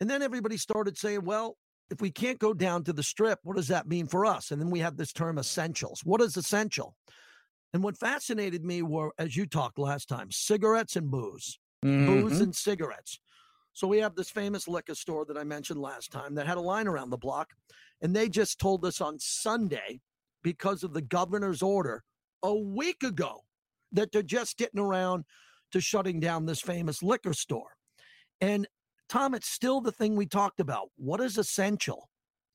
[0.00, 1.58] And then everybody started saying, well,
[1.90, 4.50] if we can't go down to the strip, what does that mean for us?
[4.50, 6.00] And then we have this term essentials.
[6.04, 6.96] What is essential?
[7.74, 12.42] And what fascinated me were, as you talked last time, cigarettes and booze, booze Mhm.
[12.42, 13.18] and cigarettes.
[13.72, 16.62] So we have this famous liquor store that I mentioned last time that had a
[16.62, 17.50] line around the block.
[18.00, 20.00] And they just told us on Sunday,
[20.42, 22.02] because of the governor's order
[22.42, 23.40] a week ago,
[23.92, 25.24] that they're just getting around
[25.72, 27.76] to shutting down this famous liquor store.
[28.40, 28.66] And
[29.08, 30.88] Tom, it's still the thing we talked about.
[30.96, 32.08] What is essential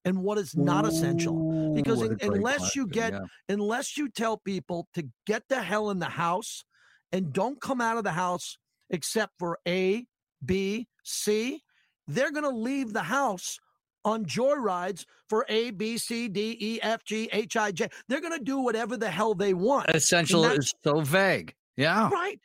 [0.06, 1.74] and what is not essential?
[1.74, 3.20] Because Ooh, what a unless you get yeah.
[3.50, 6.64] unless you tell people to get the hell in the house
[7.12, 8.58] and don't come out of the house
[8.90, 10.06] except for A,
[10.48, 11.62] B, C,
[12.08, 13.60] they're going to leave the house
[14.04, 17.90] on joyrides for A, B, C, D, E, F, G, H, I, J.
[18.08, 19.90] They're going to do whatever the hell they want.
[19.90, 21.54] essential is so vague.
[21.76, 22.10] Yeah.
[22.10, 22.40] Right.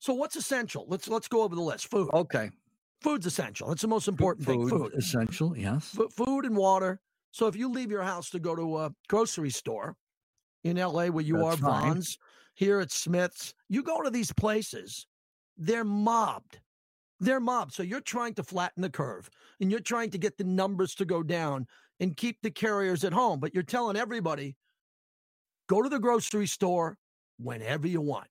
[0.00, 0.86] So what's essential?
[0.88, 1.88] Let's let's go over the list.
[1.90, 2.10] Food.
[2.12, 2.50] Okay.
[3.02, 3.70] Food's essential.
[3.72, 4.68] It's the most important thing.
[4.68, 4.94] Food.
[4.94, 5.56] essential.
[5.56, 5.96] Yes.
[5.98, 6.98] F- food and water.
[7.30, 9.94] So if you leave your house to go to a grocery store
[10.64, 11.94] in LA where you That's are fine.
[11.94, 12.18] Vons,
[12.54, 15.06] here at Smith's, you go to these places,
[15.58, 16.58] they're mobbed.
[17.20, 17.72] They're mobbed.
[17.72, 21.04] So you're trying to flatten the curve and you're trying to get the numbers to
[21.04, 21.66] go down
[22.00, 23.40] and keep the carriers at home.
[23.40, 24.56] But you're telling everybody,
[25.68, 26.98] go to the grocery store
[27.38, 28.28] whenever you want.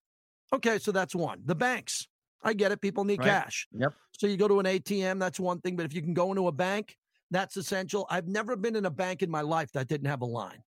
[0.54, 1.42] Okay, so that's one.
[1.46, 2.08] The banks.
[2.44, 2.80] I get it.
[2.80, 3.28] People need Right.
[3.44, 3.68] cash.
[3.72, 3.94] Yep.
[4.12, 5.76] So you go to an ATM, that's one thing.
[5.76, 6.96] But if you can go into a bank,
[7.32, 8.06] that's essential.
[8.10, 10.64] I've never been in a bank in my life that didn't have a line.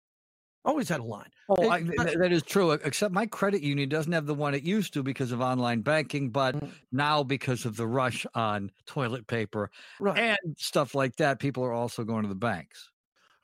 [0.66, 1.30] Always had a line.
[1.50, 2.72] Oh, I, th- that is true.
[2.72, 6.30] Except my credit union doesn't have the one it used to because of online banking,
[6.30, 6.70] but Mm.
[6.94, 10.18] now because of the rush on toilet paper Right.
[10.18, 12.90] and stuff like that, people are also going to the banks.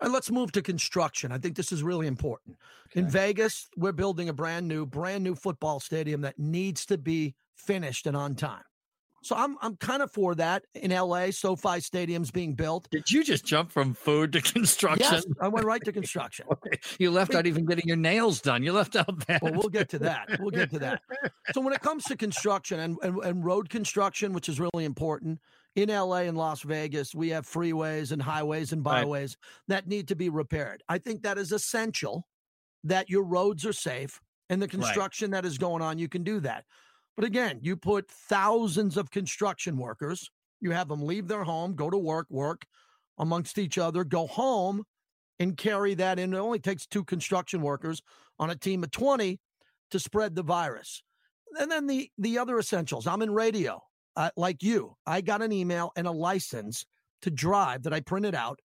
[0.01, 1.33] And let's move to construction.
[1.33, 2.55] I think this is really important.
[2.93, 7.35] In Vegas, we're building a brand new, brand new football stadium that needs to be
[7.55, 8.63] finished and on time.
[9.21, 10.65] So I'm I'm kind of for that.
[10.75, 12.89] In LA, SoFi Stadium's being built.
[12.89, 15.07] Did you just jump from food to construction?
[15.11, 16.45] Yes, I went right to construction.
[16.51, 16.79] Okay.
[16.99, 18.63] You left out even getting your nails done.
[18.63, 19.41] You left out that.
[19.41, 20.39] Well, we'll get to that.
[20.39, 21.01] We'll get to that.
[21.53, 25.39] So when it comes to construction and, and, and road construction, which is really important,
[25.75, 29.03] in LA and Las Vegas, we have freeways and highways and Right.
[29.03, 29.35] byways
[29.67, 30.83] that need to be repaired.
[30.87, 32.27] I think that is essential
[32.83, 36.39] that your roads are safe and the construction that is going on, you can do
[36.41, 36.65] that.
[37.19, 41.89] But again, you put thousands of construction workers, you have them leave their home, go
[41.89, 42.65] to work, work
[43.17, 44.85] amongst each other, go home
[45.37, 46.33] and carry that in.
[46.33, 48.01] It only takes two construction workers
[48.39, 49.37] on a team of 20
[49.91, 51.03] to spread the virus.
[51.59, 53.05] And then the the other essentials.
[53.05, 53.81] I'm in radio,
[54.15, 54.95] uh, like you.
[55.05, 56.85] I got an email and a license
[57.23, 58.61] to drive that I printed out.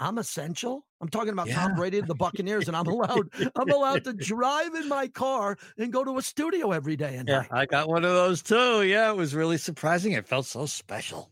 [0.00, 0.86] I'm essential.
[1.02, 3.28] I'm talking about Tom Brady and the Buccaneers, and I'm allowed.
[3.54, 7.28] I'm allowed to drive in my car and go to a studio every day and
[7.28, 7.44] yeah.
[7.50, 8.82] I got one of those too.
[8.82, 10.12] Yeah, it was really surprising.
[10.12, 11.30] It felt so special.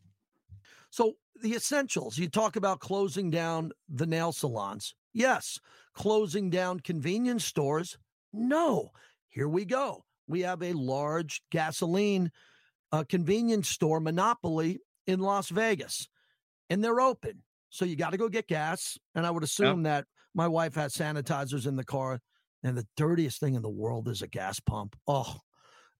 [0.91, 4.95] So the essentials, you talk about closing down the nail salons.
[5.15, 5.59] Yes.
[5.95, 7.99] Closing down convenience stores.
[8.33, 8.91] No.
[9.29, 10.05] Here we go.
[10.27, 12.31] We have a large gasoline
[12.93, 16.09] uh, convenience store monopoly in Las Vegas,
[16.69, 17.43] and they're open.
[17.71, 18.99] So you got to go get gas.
[19.15, 22.21] And I would assume that my wife has sanitizers in the car.
[22.63, 24.97] And the dirtiest thing in the world is a gas pump.
[25.07, 25.37] Oh,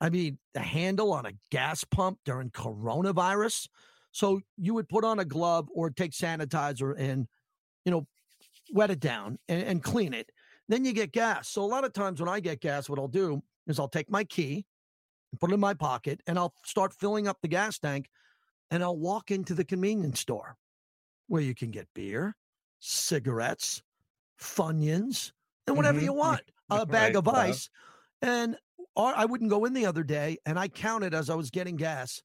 [0.01, 3.69] I mean, the handle on a gas pump during coronavirus.
[4.13, 7.27] So you would put on a glove or take sanitizer and,
[7.85, 8.07] you know,
[8.73, 10.31] wet it down and, and clean it.
[10.69, 11.49] Then you get gas.
[11.49, 14.11] So a lot of times when I get gas, what I'll do is I'll take
[14.11, 14.67] my key
[15.33, 18.09] and put it in my pocket and I'll start filling up the gas tank
[18.71, 20.57] and I'll walk into the convenience store
[21.29, 22.37] where you can get beer,
[22.81, 23.83] cigarettes,
[24.41, 25.33] Funyuns,
[25.67, 26.17] and whatever you Mhm.
[26.17, 26.43] want.
[26.71, 27.71] a bag Right, of ice.
[28.23, 28.59] And
[28.97, 31.77] or I wouldn't go in the other day and I counted as I was getting
[31.77, 32.23] gas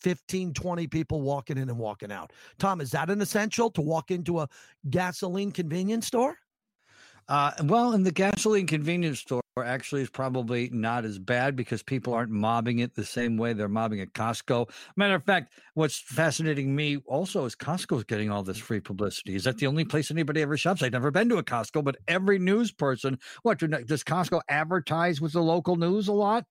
[0.00, 2.32] 15, 20 people walking in and walking out.
[2.58, 4.48] Tom, is that an essential to walk into a
[4.90, 6.38] gasoline convenience store?
[7.28, 12.14] Uh, well, in the gasoline convenience store, actually, is probably not as bad because people
[12.14, 14.70] aren't mobbing it the same way they're mobbing at Costco.
[14.96, 19.34] Matter of fact, what's fascinating me also is Costco's getting all this free publicity.
[19.34, 20.82] Is that the only place anybody ever shops?
[20.82, 25.32] I've never been to a Costco, but every news person, what does Costco advertise with
[25.32, 26.44] the local news a lot?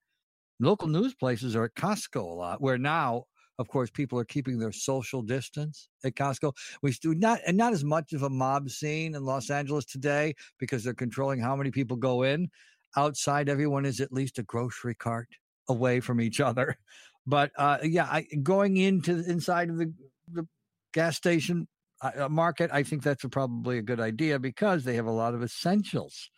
[0.60, 3.24] Local news places are at Costco a lot, where now
[3.58, 6.52] of course, people are keeping their social distance at Costco.
[6.82, 10.34] We do not, and not as much of a mob scene in Los Angeles today
[10.58, 12.48] because they're controlling how many people go in.
[12.96, 15.28] Outside, everyone is at least a grocery cart
[15.68, 16.76] away from each other.
[17.28, 19.92] But uh, yeah, I, going into inside of the,
[20.30, 20.46] the
[20.94, 21.66] gas station
[22.00, 25.34] uh, market, I think that's a, probably a good idea because they have a lot
[25.34, 26.30] of essentials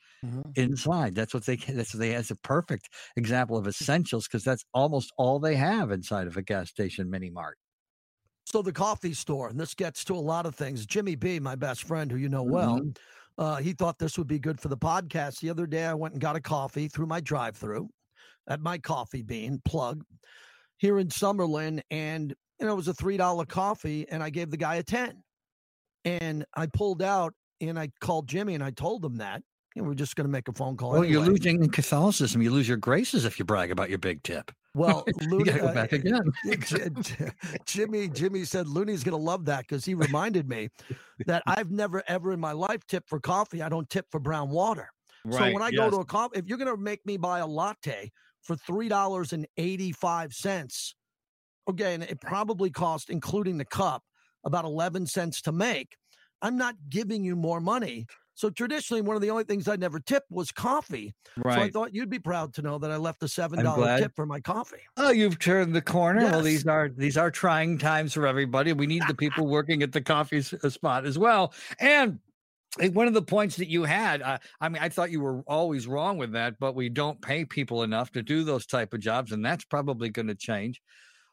[0.56, 1.14] inside.
[1.14, 1.76] That's what they can.
[1.76, 2.10] That's what they.
[2.10, 6.42] That's a perfect example of essentials because that's almost all they have inside of a
[6.42, 7.56] gas station mini mart.
[8.44, 10.86] So the coffee store, and this gets to a lot of things.
[10.86, 12.80] Jimmy B, my best friend, who you know well,
[13.36, 15.40] uh, he thought this would be good for the podcast.
[15.40, 17.88] The other day, I went and got a coffee through my drive-through
[18.48, 20.02] at my coffee bean plug
[20.78, 24.50] here in Summerlin, and you know it was a three dollar coffee, and I gave
[24.50, 25.22] the guy a ten,
[26.04, 29.42] and I pulled out and I called Jimmy and I told him that.
[29.78, 30.92] And we're just going to make a phone call.
[30.92, 32.42] Well, you're losing in Catholicism.
[32.42, 34.50] You lose your graces if you brag about your big tip.
[34.74, 36.32] Well, you Looney, go uh, back again.
[37.66, 40.68] Jimmy Jimmy said Looney's going to love that because he reminded me
[41.26, 43.62] that I've never ever in my life tipped for coffee.
[43.62, 44.88] I don't tip for brown water.
[45.24, 47.40] Right, So when I go to a coffee, if you're going to make me buy
[47.40, 48.10] a latte
[48.42, 50.94] for three dollars and eighty five cents,
[51.68, 54.02] okay, and it probably cost, including the cup,
[54.44, 55.96] about eleven cents to make.
[56.40, 58.06] I'm not giving you more money.
[58.38, 61.12] So traditionally, one of the only things I never tipped was coffee.
[61.36, 61.56] Right.
[61.56, 64.14] So I thought you'd be proud to know that I left a seven dollar tip
[64.14, 64.76] for my coffee.
[64.96, 66.22] Oh, you've turned the corner.
[66.22, 68.72] Well, these are these are trying times for everybody.
[68.72, 71.52] We need the people working at the coffee uh, spot as well.
[71.80, 72.20] And
[72.92, 75.88] one of the points that you had, uh, I mean, I thought you were always
[75.88, 79.32] wrong with that, but we don't pay people enough to do those type of jobs,
[79.32, 80.80] and that's probably going to change.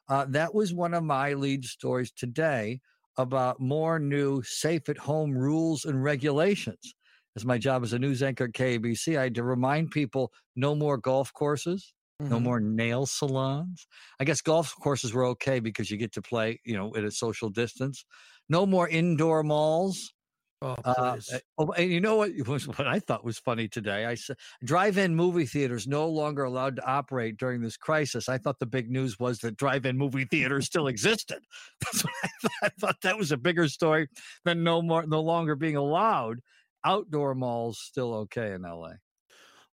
[0.09, 2.79] Uh, that was one of my lead stories today
[3.17, 6.94] about more new safe at home rules and regulations.
[7.35, 10.73] As my job as a news anchor at KABC, I had to remind people no
[10.75, 11.93] more golf courses,
[12.29, 12.43] no Mhm.
[12.43, 13.87] more nail salons.
[14.19, 17.11] I guess golf courses were okay because you get to play, you know, at a
[17.11, 18.05] social distance.
[18.47, 20.13] No more indoor malls.
[20.61, 21.17] Oh, Uh,
[21.57, 22.31] oh, and you know what?
[22.79, 24.05] What I thought was funny today.
[24.05, 28.29] I said drive-in movie theaters no longer allowed to operate during this crisis.
[28.29, 31.43] I thought the big news was that drive-in movie theaters still existed.
[31.81, 32.51] That's what I thought.
[32.63, 34.07] I thought that was a bigger story
[34.45, 36.39] than no more, no longer being allowed.
[36.85, 38.91] Outdoor malls still okay in LA.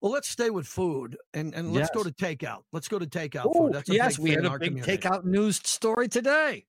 [0.00, 2.12] Well, let's stay with food and, and let's go Yes.
[2.14, 2.62] to takeout.
[2.72, 3.72] Let's go to takeout Oh, food.
[3.72, 4.96] That's a yes, we had a big community.
[4.98, 6.66] takeout news story today.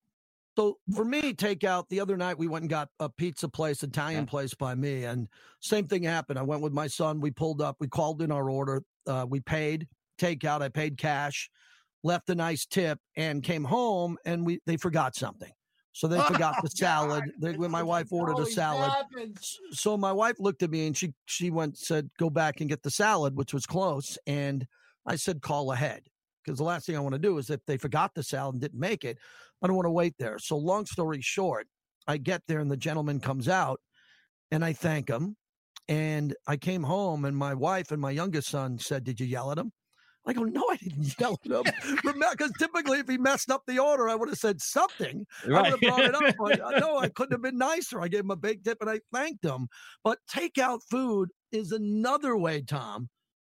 [0.56, 1.88] So for me, takeout.
[1.88, 4.30] The other night we went and got a pizza place, Italian Yeah.
[4.30, 5.28] place by me, and
[5.60, 6.38] same thing happened.
[6.40, 7.20] I went with my son.
[7.20, 7.76] We pulled up.
[7.78, 8.82] We called in our order.
[9.06, 9.86] Uh, we paid
[10.18, 10.60] takeout.
[10.60, 11.48] I paid cash,
[12.02, 14.18] left a nice tip, and came home.
[14.24, 15.52] And we they forgot something.
[15.92, 17.32] So they forgot Oh, the salad.
[17.40, 18.92] They, when my wife ordered a salad,
[19.72, 22.82] so my wife looked at me and she she went said go back and get
[22.82, 24.66] the salad which was close and
[25.06, 26.02] i said call ahead
[26.44, 28.62] because the last thing i want to do is if they forgot the salad and
[28.62, 29.18] didn't make it
[29.62, 31.66] i don't want to wait there so long story short
[32.06, 33.80] i get there and the gentleman comes out
[34.50, 35.36] and i thank him
[35.88, 39.50] and i came home and my wife and my youngest son said did you yell
[39.50, 39.72] at him
[40.26, 41.64] I go, no, I didn't yell at him.
[42.02, 45.26] Because typically, if he messed up the order, I would have said something.
[45.46, 46.34] I would have brought it up.
[46.38, 48.00] But uh, no, I couldn't have been nicer.
[48.00, 49.68] I gave him a big tip and I thanked him.
[50.04, 53.08] But takeout food is another way, Tom,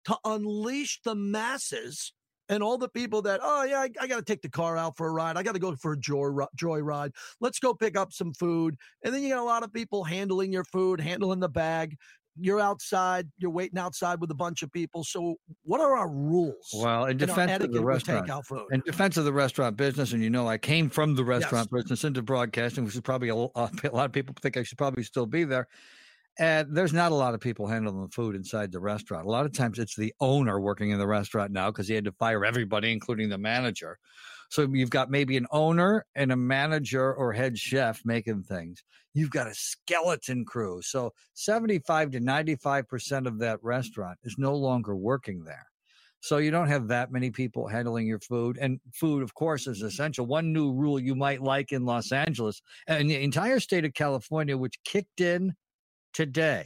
[0.06, 2.12] to unleash the masses
[2.48, 4.96] and all the people that, oh, yeah, I, I got to take the car out
[4.96, 5.36] for a ride.
[5.36, 7.12] I got to go for a joy, joy ride.
[7.40, 8.76] Let's go pick up some food.
[9.02, 11.96] And then you got a lot of people handling your food, handling the bag.
[12.36, 15.04] You're outside, you're waiting outside with a bunch of people.
[15.04, 16.70] So, what are our rules?
[16.74, 18.66] Well, in defense of the restaurant, takeout food.
[18.72, 22.04] in defense of the restaurant business, and you know, I came from the restaurant business
[22.04, 25.26] into broadcasting, which is probably a, a lot of people think I should probably still
[25.26, 25.68] be there.
[26.38, 29.26] And there's not a lot of people handling the food inside the restaurant.
[29.26, 32.04] A lot of times it's the owner working in the restaurant now because he had
[32.06, 33.98] to fire everybody, including the manager.
[34.50, 38.82] So you've got maybe an owner and a manager or head chef making things.
[39.14, 40.80] You've got a skeleton crew.
[40.82, 45.66] So 75 to 95% of that restaurant is no longer working there.
[46.24, 48.56] So you don't have that many people handling your food.
[48.58, 50.24] And food, of course, is essential.
[50.24, 53.92] One new rule you might like in Los Angeles uh, and the entire state of
[53.92, 55.52] California, which kicked in
[56.14, 56.64] today.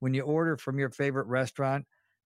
[0.00, 1.84] When you order from your favorite restaurant,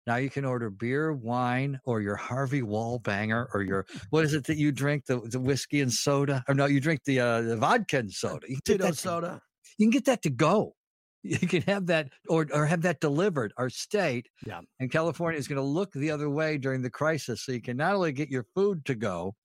[0.08, 4.46] Now you can order beer, wine, or your Harvey Wallbanger, or your what is it
[4.46, 5.06] that you drink?
[5.06, 6.44] The, the whiskey and soda?
[6.48, 8.46] Or no, you drink the uh, the vodka and soda.
[8.50, 9.42] You Tito that to, soda.
[9.78, 10.74] you can get that to go.
[11.24, 13.52] You can have that or or have that delivered.
[13.58, 14.62] Our state Yeah.
[14.80, 17.76] and California is going to look the other way during the crisis, so you can
[17.76, 19.36] not only get your food to go,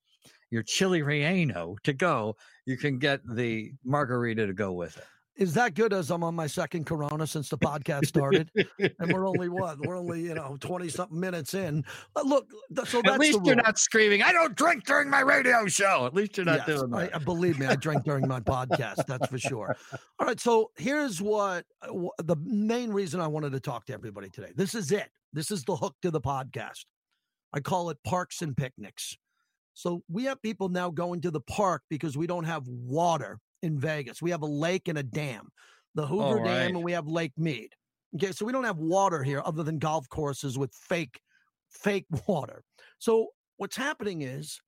[0.53, 2.37] your chili relleno to go,
[2.67, 5.05] you can get the margarita to go with it.
[5.37, 8.51] Is that good as I'm on my second Corona since the podcast started?
[8.79, 9.79] and we're only what?
[9.81, 11.85] We're only, you know, 20 something minutes in.
[12.15, 12.51] Uh, look,
[12.85, 16.05] so that's At least you're not screaming, I don't drink during my radio show.
[16.07, 17.17] At least you're not Yes, doing that.
[17.17, 19.07] I believe me, I drink during my podcast.
[19.07, 19.75] That's for sure.
[20.19, 20.39] All right.
[20.39, 24.53] So here's what uh, the main reason I wanted to talk to everybody today.
[24.55, 25.09] This is it.
[25.33, 26.85] This is the hook to the podcast.
[27.55, 29.17] I call it parks and picnics.
[29.75, 33.79] So we have people now going to the park because we don't have water in
[33.79, 34.21] Vegas.
[34.21, 35.49] We have a lake and a dam,
[35.95, 36.45] the Hoover right.
[36.45, 37.71] Dam, and we have Lake Mead.
[38.17, 38.33] Okay.
[38.33, 41.21] So we don't have water here other than golf courses with fake,
[41.71, 42.63] fake water.
[42.99, 44.61] So what's happening is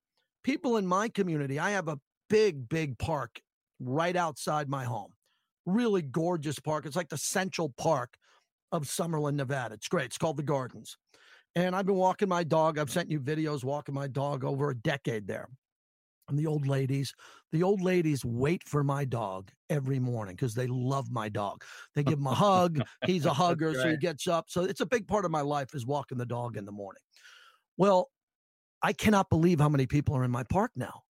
[0.43, 3.39] people in my community, I have a big, big park
[3.79, 5.11] right outside my home.
[5.65, 6.85] Really gorgeous park.
[6.85, 8.15] It's like the central park
[8.71, 9.75] of Summerlin, Nevada.
[9.75, 10.05] It's great.
[10.05, 10.97] It's called the Gardens.
[11.55, 12.77] And I've been walking my dog.
[12.77, 15.47] I've sent you videos walking my dog over a decade there.
[16.27, 17.13] And the old ladies,
[17.51, 21.63] the old ladies wait for my dog every morning because they love my dog.
[21.93, 22.81] They give him a hug.
[23.03, 24.49] He's a hugger, so he gets up.
[24.49, 27.03] So it's a big part of my life is walking the dog in the morning.
[27.77, 28.11] Well,
[28.81, 31.03] I cannot believe how many people are in my park now.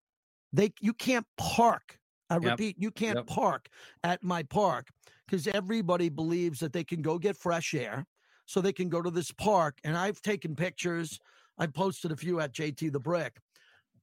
[0.54, 2.00] They you can't park.
[2.30, 2.60] I Yep.
[2.60, 3.28] repeat, you can't Yep.
[3.28, 3.70] park
[4.04, 4.90] at my park
[5.28, 8.06] because everybody believes that they can go get fresh air.
[8.48, 9.80] So they can go to this park.
[9.84, 11.20] And I've taken pictures.
[11.58, 13.40] I posted a few at JT the Brick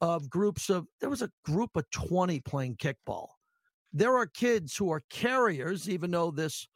[0.02, 3.28] of groups of there was a group of 20 playing kickball.
[3.92, 6.66] There are kids who are carriers, even though this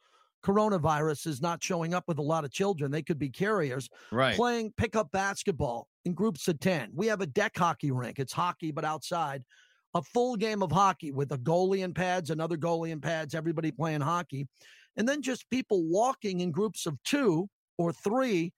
[0.45, 2.89] coronavirus is not showing up with a lot of children.
[2.89, 4.35] They could be carriers Right.
[4.35, 6.91] playing pickup basketball in groups of 10.
[6.95, 8.17] We have a deck hockey rink.
[8.17, 9.43] It's hockey, but outside.
[9.93, 13.71] A full game of hockey with a goalie and pads, another goalie and pads, everybody
[13.71, 14.47] playing hockey.
[14.95, 18.53] And then just people walking in groups of two or three,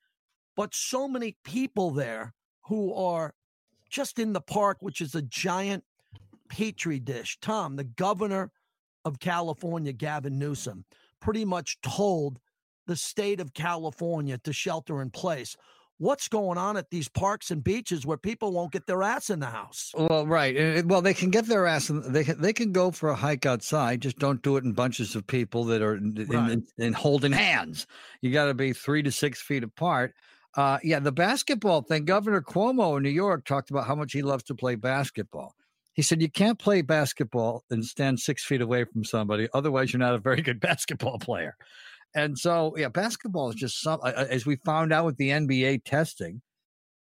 [0.56, 2.34] but so many people there
[2.66, 3.34] who are
[3.90, 5.84] just in the park, which is a giant
[6.50, 7.38] petri dish.
[7.42, 8.52] Tom, the governor
[9.06, 10.86] of California, Gavin Newsom,
[11.22, 12.40] pretty much told
[12.88, 15.56] the state of California to shelter in place.
[16.00, 19.42] What's going on at these parks and beaches where people won't get their ass in
[19.42, 19.92] the house?
[19.94, 20.56] Well, right.
[20.56, 21.90] Eh, eh, well, they can get their ass.
[21.90, 24.02] In, they can, they can go for a hike outside.
[24.02, 26.52] Just don't do it in bunches of people that are in, in, Right.
[26.52, 27.86] in, in holding hands.
[28.22, 30.14] You got to be three to six feet apart.
[30.60, 32.04] Uh, yeah, the basketball thing.
[32.04, 35.56] Governor Cuomo in New York talked about how much he loves to play basketball.
[35.94, 39.48] He said you can't play basketball and stand six feet away from somebody.
[39.54, 41.56] Otherwise, you're not a very good basketball player.
[42.14, 44.02] And so, yeah, basketball is just some.
[44.04, 46.42] As we found out with the NBA testing,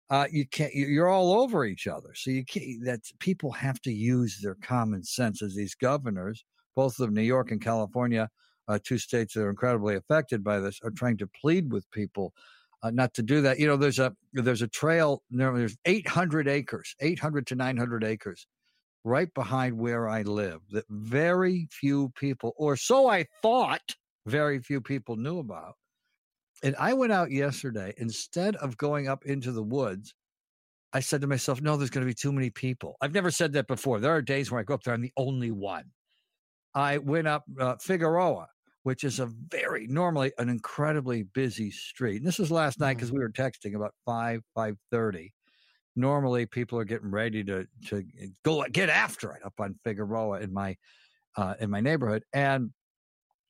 [0.09, 0.73] uh, you can't.
[0.73, 2.11] you- You're all over each other.
[2.15, 2.85] So you can't.
[2.85, 6.45] That people have to use their common sense as these governors,
[6.77, 8.29] both of New York and California,
[8.69, 12.33] uh, two states that are incredibly affected by this, are trying to plead with people
[12.81, 13.59] uh, not to do that.
[13.59, 15.23] You know, there's a there's a trail.
[15.29, 18.47] There's 800 acres, 800 to 900 acres,
[19.03, 20.61] right behind where I live.
[20.71, 25.75] That very few people, or so I thought, very few people knew about.
[26.63, 30.13] And I went out yesterday instead of going up into the woods.
[30.91, 32.95] I said to myself, no, there's going to be too many people.
[32.99, 33.99] I've never said that before.
[33.99, 35.83] There are days where I go up there, I'm the only one.
[36.73, 38.47] I went up uh, Figueroa,
[38.83, 42.17] which is a very normally an incredibly busy street.
[42.17, 45.33] And this was last night because we were texting about five five thirty.
[45.95, 48.03] Normally, people are getting ready to to
[48.43, 50.77] go get after it up on Figueroa in my
[51.35, 52.71] uh, in my neighborhood, and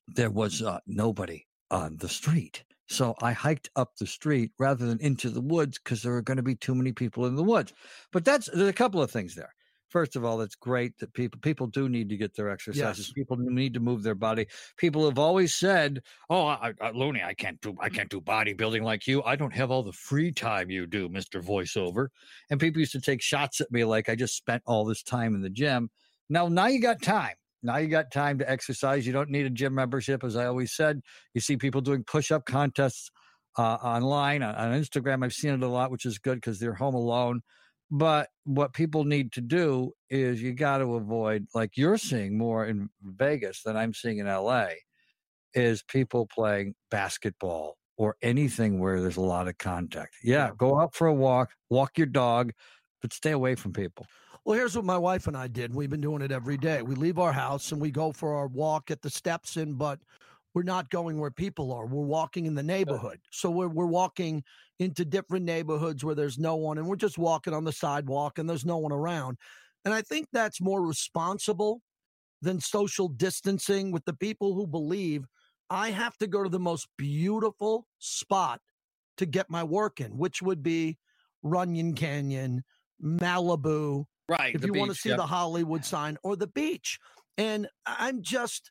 [0.08, 2.64] there was uh, nobody on the street.
[2.88, 6.38] So I hiked up the street rather than into the woods because there are going
[6.38, 7.72] to be too many people in the woods.
[8.10, 9.54] But that's there's a couple of things there.
[9.90, 13.08] First of all, it's great that people people do need to get their exercises.
[13.08, 13.12] Yes.
[13.12, 14.46] People need to move their body.
[14.76, 18.82] People have always said, "Oh, I, I, Looney, I can't do I can't do bodybuilding
[18.82, 19.22] like you.
[19.24, 22.06] I don't have all the free time you do, Mister Voiceover."
[22.50, 25.34] And people used to take shots at me like I just spent all this time
[25.34, 25.90] in the gym.
[26.28, 27.34] Now, now you got time.
[27.62, 29.06] Now you got time to exercise.
[29.06, 31.00] You don't need a gym membership, as I always said.
[31.34, 33.10] You see people doing push-up contests
[33.58, 35.24] uh, online on, on Instagram.
[35.24, 37.42] I've seen it a lot, which is good because they're home alone.
[37.90, 42.66] But what people need to do is you got to avoid, like you're seeing more
[42.66, 44.68] in Vegas than I'm seeing in LA,
[45.54, 50.14] is people playing basketball or anything where there's a lot of contact.
[50.22, 52.52] Yeah, go out for a walk, walk your dog,
[53.02, 54.06] but stay away from people.
[54.44, 55.74] Well, here's what my wife and I did.
[55.74, 56.80] We've been doing it every day.
[56.82, 59.98] We leave our house and we go for our walk at the steps in, but
[60.54, 61.86] we're not going where people are.
[61.86, 63.20] We're walking in the neighborhood.
[63.30, 64.42] So we're, we're walking
[64.78, 68.48] into different neighborhoods where there's no one and we're just walking on the sidewalk and
[68.48, 69.36] there's no one around.
[69.84, 71.82] And I think that's more responsible
[72.42, 75.24] than social distancing with the people who believe
[75.68, 78.60] I have to go to the most beautiful spot
[79.18, 80.98] to get my work in, which would be
[81.42, 82.64] Runyon Canyon,
[83.02, 84.04] Malibu.
[84.28, 84.54] Right.
[84.54, 86.98] If you want to see the Hollywood sign or the beach.
[87.38, 88.70] And I'm just,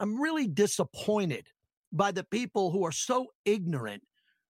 [0.00, 1.46] I'm really disappointed
[1.92, 4.02] by the people who are so ignorant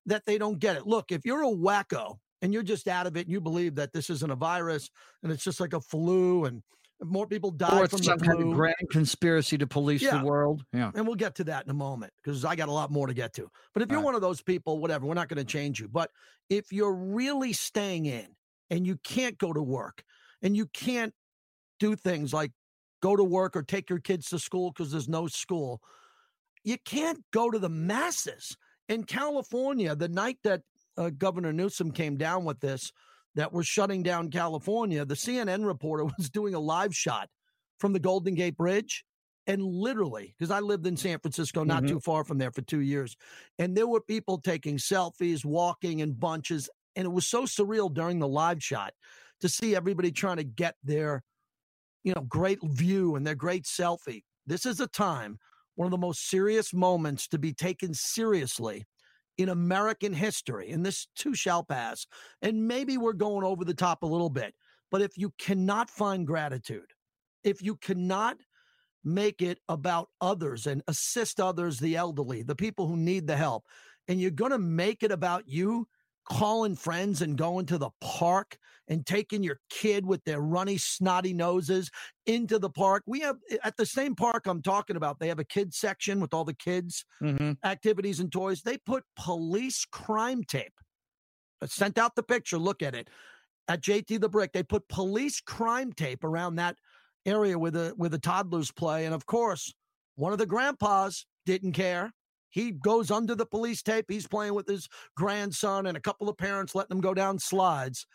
[0.05, 0.85] that they don't get it.
[0.87, 3.93] Look, if you're a wacko and you're just out of it and you believe that
[3.93, 4.89] this isn't a virus
[5.23, 6.63] and it's just like a flu and
[7.03, 10.17] more people die or from some the kind of grand conspiracy to police Yeah.
[10.17, 10.63] the world.
[10.73, 10.91] Yeah.
[10.95, 13.13] And we'll get to that in a moment because I got a lot more to
[13.13, 13.47] get to.
[13.73, 14.05] But if you're Right.
[14.05, 15.87] one of those people, whatever, we're not going to change you.
[15.87, 16.09] But
[16.49, 18.35] if you're really staying in
[18.71, 20.03] and you can't go to work
[20.41, 21.13] and you can't
[21.79, 22.51] do things like
[23.01, 25.81] go to work or take your kids to school because there's no school,
[26.63, 28.57] you can't go to the masses.
[28.89, 30.61] In California, the night that
[30.97, 32.91] uh, Governor Newsom came down with this,
[33.35, 37.29] that we're shutting down California, the CNN reporter was doing a live shot
[37.79, 39.05] from the Golden Gate Bridge.
[39.45, 41.87] And literally, because I lived in San Francisco, not Mhm.
[41.87, 43.15] too far from there for two years,
[43.59, 46.69] and there were people taking selfies, walking in bunches.
[46.97, 48.93] And it was so surreal during the live shot
[49.39, 51.23] to see everybody trying to get their,
[52.07, 54.23] you know, great view and their great selfie.
[54.45, 55.37] This is a time,
[55.75, 58.85] one of the most serious moments to be taken seriously
[59.37, 60.71] in American history.
[60.71, 62.07] And this too shall pass.
[62.41, 64.55] And maybe we're going over the top a little bit.
[64.89, 66.93] But if you cannot find gratitude,
[67.43, 68.37] if you cannot
[69.03, 73.65] make it about others and assist others, the elderly, the people who need the help,
[74.07, 75.89] and you're going to make it about you
[76.29, 78.57] calling friends and going to the park
[78.89, 81.89] and taking your kid with their runny, snotty noses
[82.25, 83.03] into the park.
[83.05, 86.33] We have at the same park I'm talking about, they have a kids section with
[86.33, 87.53] all the kids Mm-hmm.
[87.63, 88.61] activities and toys.
[88.61, 90.73] They put police crime tape.
[91.61, 92.57] I sent out the picture.
[92.57, 93.09] Look at it
[93.67, 94.53] at JT the Brick.
[94.53, 96.77] They put police crime tape around that
[97.25, 99.73] area where the where the toddlers play, and of course,
[100.15, 102.13] one of the grandpas didn't care.
[102.57, 104.05] He goes under the police tape.
[104.09, 108.07] He's playing with his grandson and a couple of parents letting him go down slides.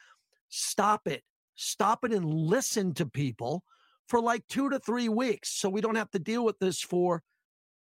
[0.49, 1.23] Stop it.
[1.55, 3.63] Stop it and listen to people
[4.09, 7.23] for like two to three weeks so we don't have to deal with this for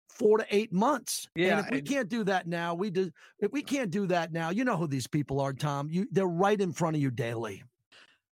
[0.07, 1.27] four to eight months.
[1.35, 4.31] Yeah, And if we can't do that now, we do if we can't do that
[4.31, 5.89] now, you know who these people are, Tom.
[5.91, 7.63] You they're right in front of you daily.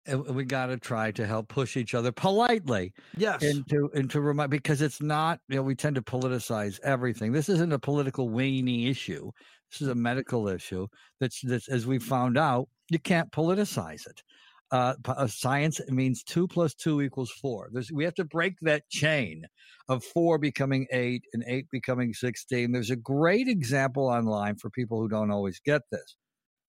[0.08, 3.42] And we got to try to help push each other politely Yes.
[3.42, 7.32] into into remind because it's not you know we tend to politicize everything.
[7.32, 9.30] This isn't a political weenie issue.
[9.70, 10.86] This is a medical issue.
[11.20, 14.22] That's that's as we found out, you can't politicize it.
[14.70, 17.70] Uh, uh, science means two plus two equals four.
[17.72, 19.46] There's, we have to break that chain
[19.88, 22.72] of four becoming eight and eight becoming sixteen.
[22.72, 26.16] There's a great example online for people who don't always get this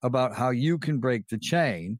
[0.01, 1.99] about how you can break the chain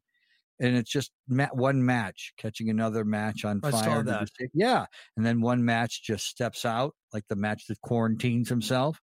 [0.60, 4.04] and it's just one match catching another match on I fire.
[4.52, 4.84] Yeah,
[5.16, 9.00] and then one match just steps out, like the match that quarantines himself,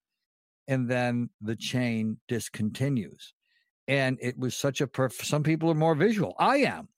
[0.67, 3.31] and then the chain discontinues.
[3.87, 5.27] And it was such a perfect.
[5.27, 6.35] Some people are more visual.
[6.37, 6.89] I am,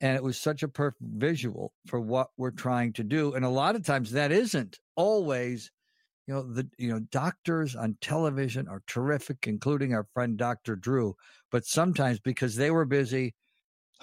[0.00, 3.34] and it was such a perfect visual for what we're trying to do.
[3.34, 5.70] And a lot of times that isn't always.
[6.26, 11.16] You know the you know doctors on television are terrific, including our friend Doctor Drew.
[11.50, 13.34] But sometimes because they were busy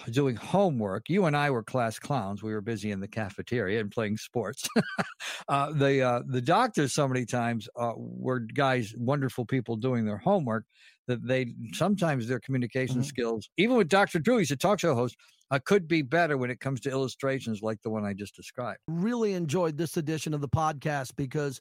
[0.06, 1.08] doing homework.
[1.08, 2.42] You and I were class clowns.
[2.42, 4.68] We were busy in the cafeteria and playing sports.
[5.48, 10.18] uh, the uh, the doctors so many times uh, were guys, wonderful people doing their
[10.18, 10.64] homework.
[11.06, 13.04] That they sometimes their communication Mhm.
[13.06, 14.18] skills, even with Dr.
[14.18, 15.16] Drew, he's a talk show host,
[15.50, 18.80] uh, could be better when it comes to illustrations like the one I just described.
[18.88, 21.60] really enjoyed this edition of the podcast because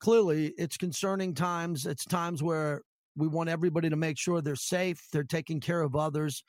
[0.00, 1.84] clearly it's concerning times.
[1.84, 2.80] It's times where
[3.16, 6.42] we want everybody to make sure they're safe, they're taking care of others,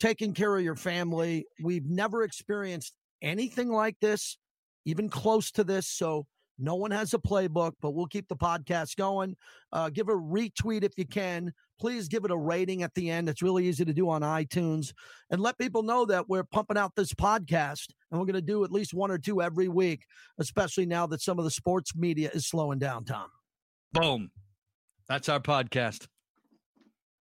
[0.00, 1.46] taking care of your family.
[1.62, 4.38] We've never experienced anything like this,
[4.84, 5.88] even close to this.
[5.88, 6.26] So
[6.58, 9.36] no one has a playbook, but we'll keep the podcast going.
[9.72, 11.52] Uh, give a retweet if you can.
[11.80, 13.28] Please give it a rating at the end.
[13.28, 14.92] It's really easy to do on iTunes.
[15.30, 18.62] And let people know that we're pumping out this podcast and we're going to do
[18.64, 20.04] at least one or two every week,
[20.38, 23.28] especially now that some of the sports media is slowing down, Tom.
[23.92, 24.30] Boom.
[25.08, 26.06] That's our podcast.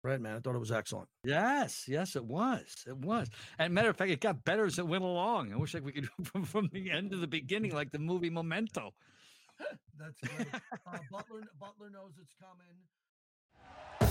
[0.04, 0.36] Right, man.
[0.36, 1.08] I thought it was excellent.
[1.24, 2.84] Yes, yes, it was.
[2.88, 3.30] It was.
[3.60, 5.54] And matter of fact, it got better as it went along.
[5.54, 8.30] I wish like we could from, from the end to the beginning, like the movie
[8.32, 8.94] Memento.
[10.00, 10.48] That's great.
[10.54, 14.11] uh, Butler, Butler knows it's coming.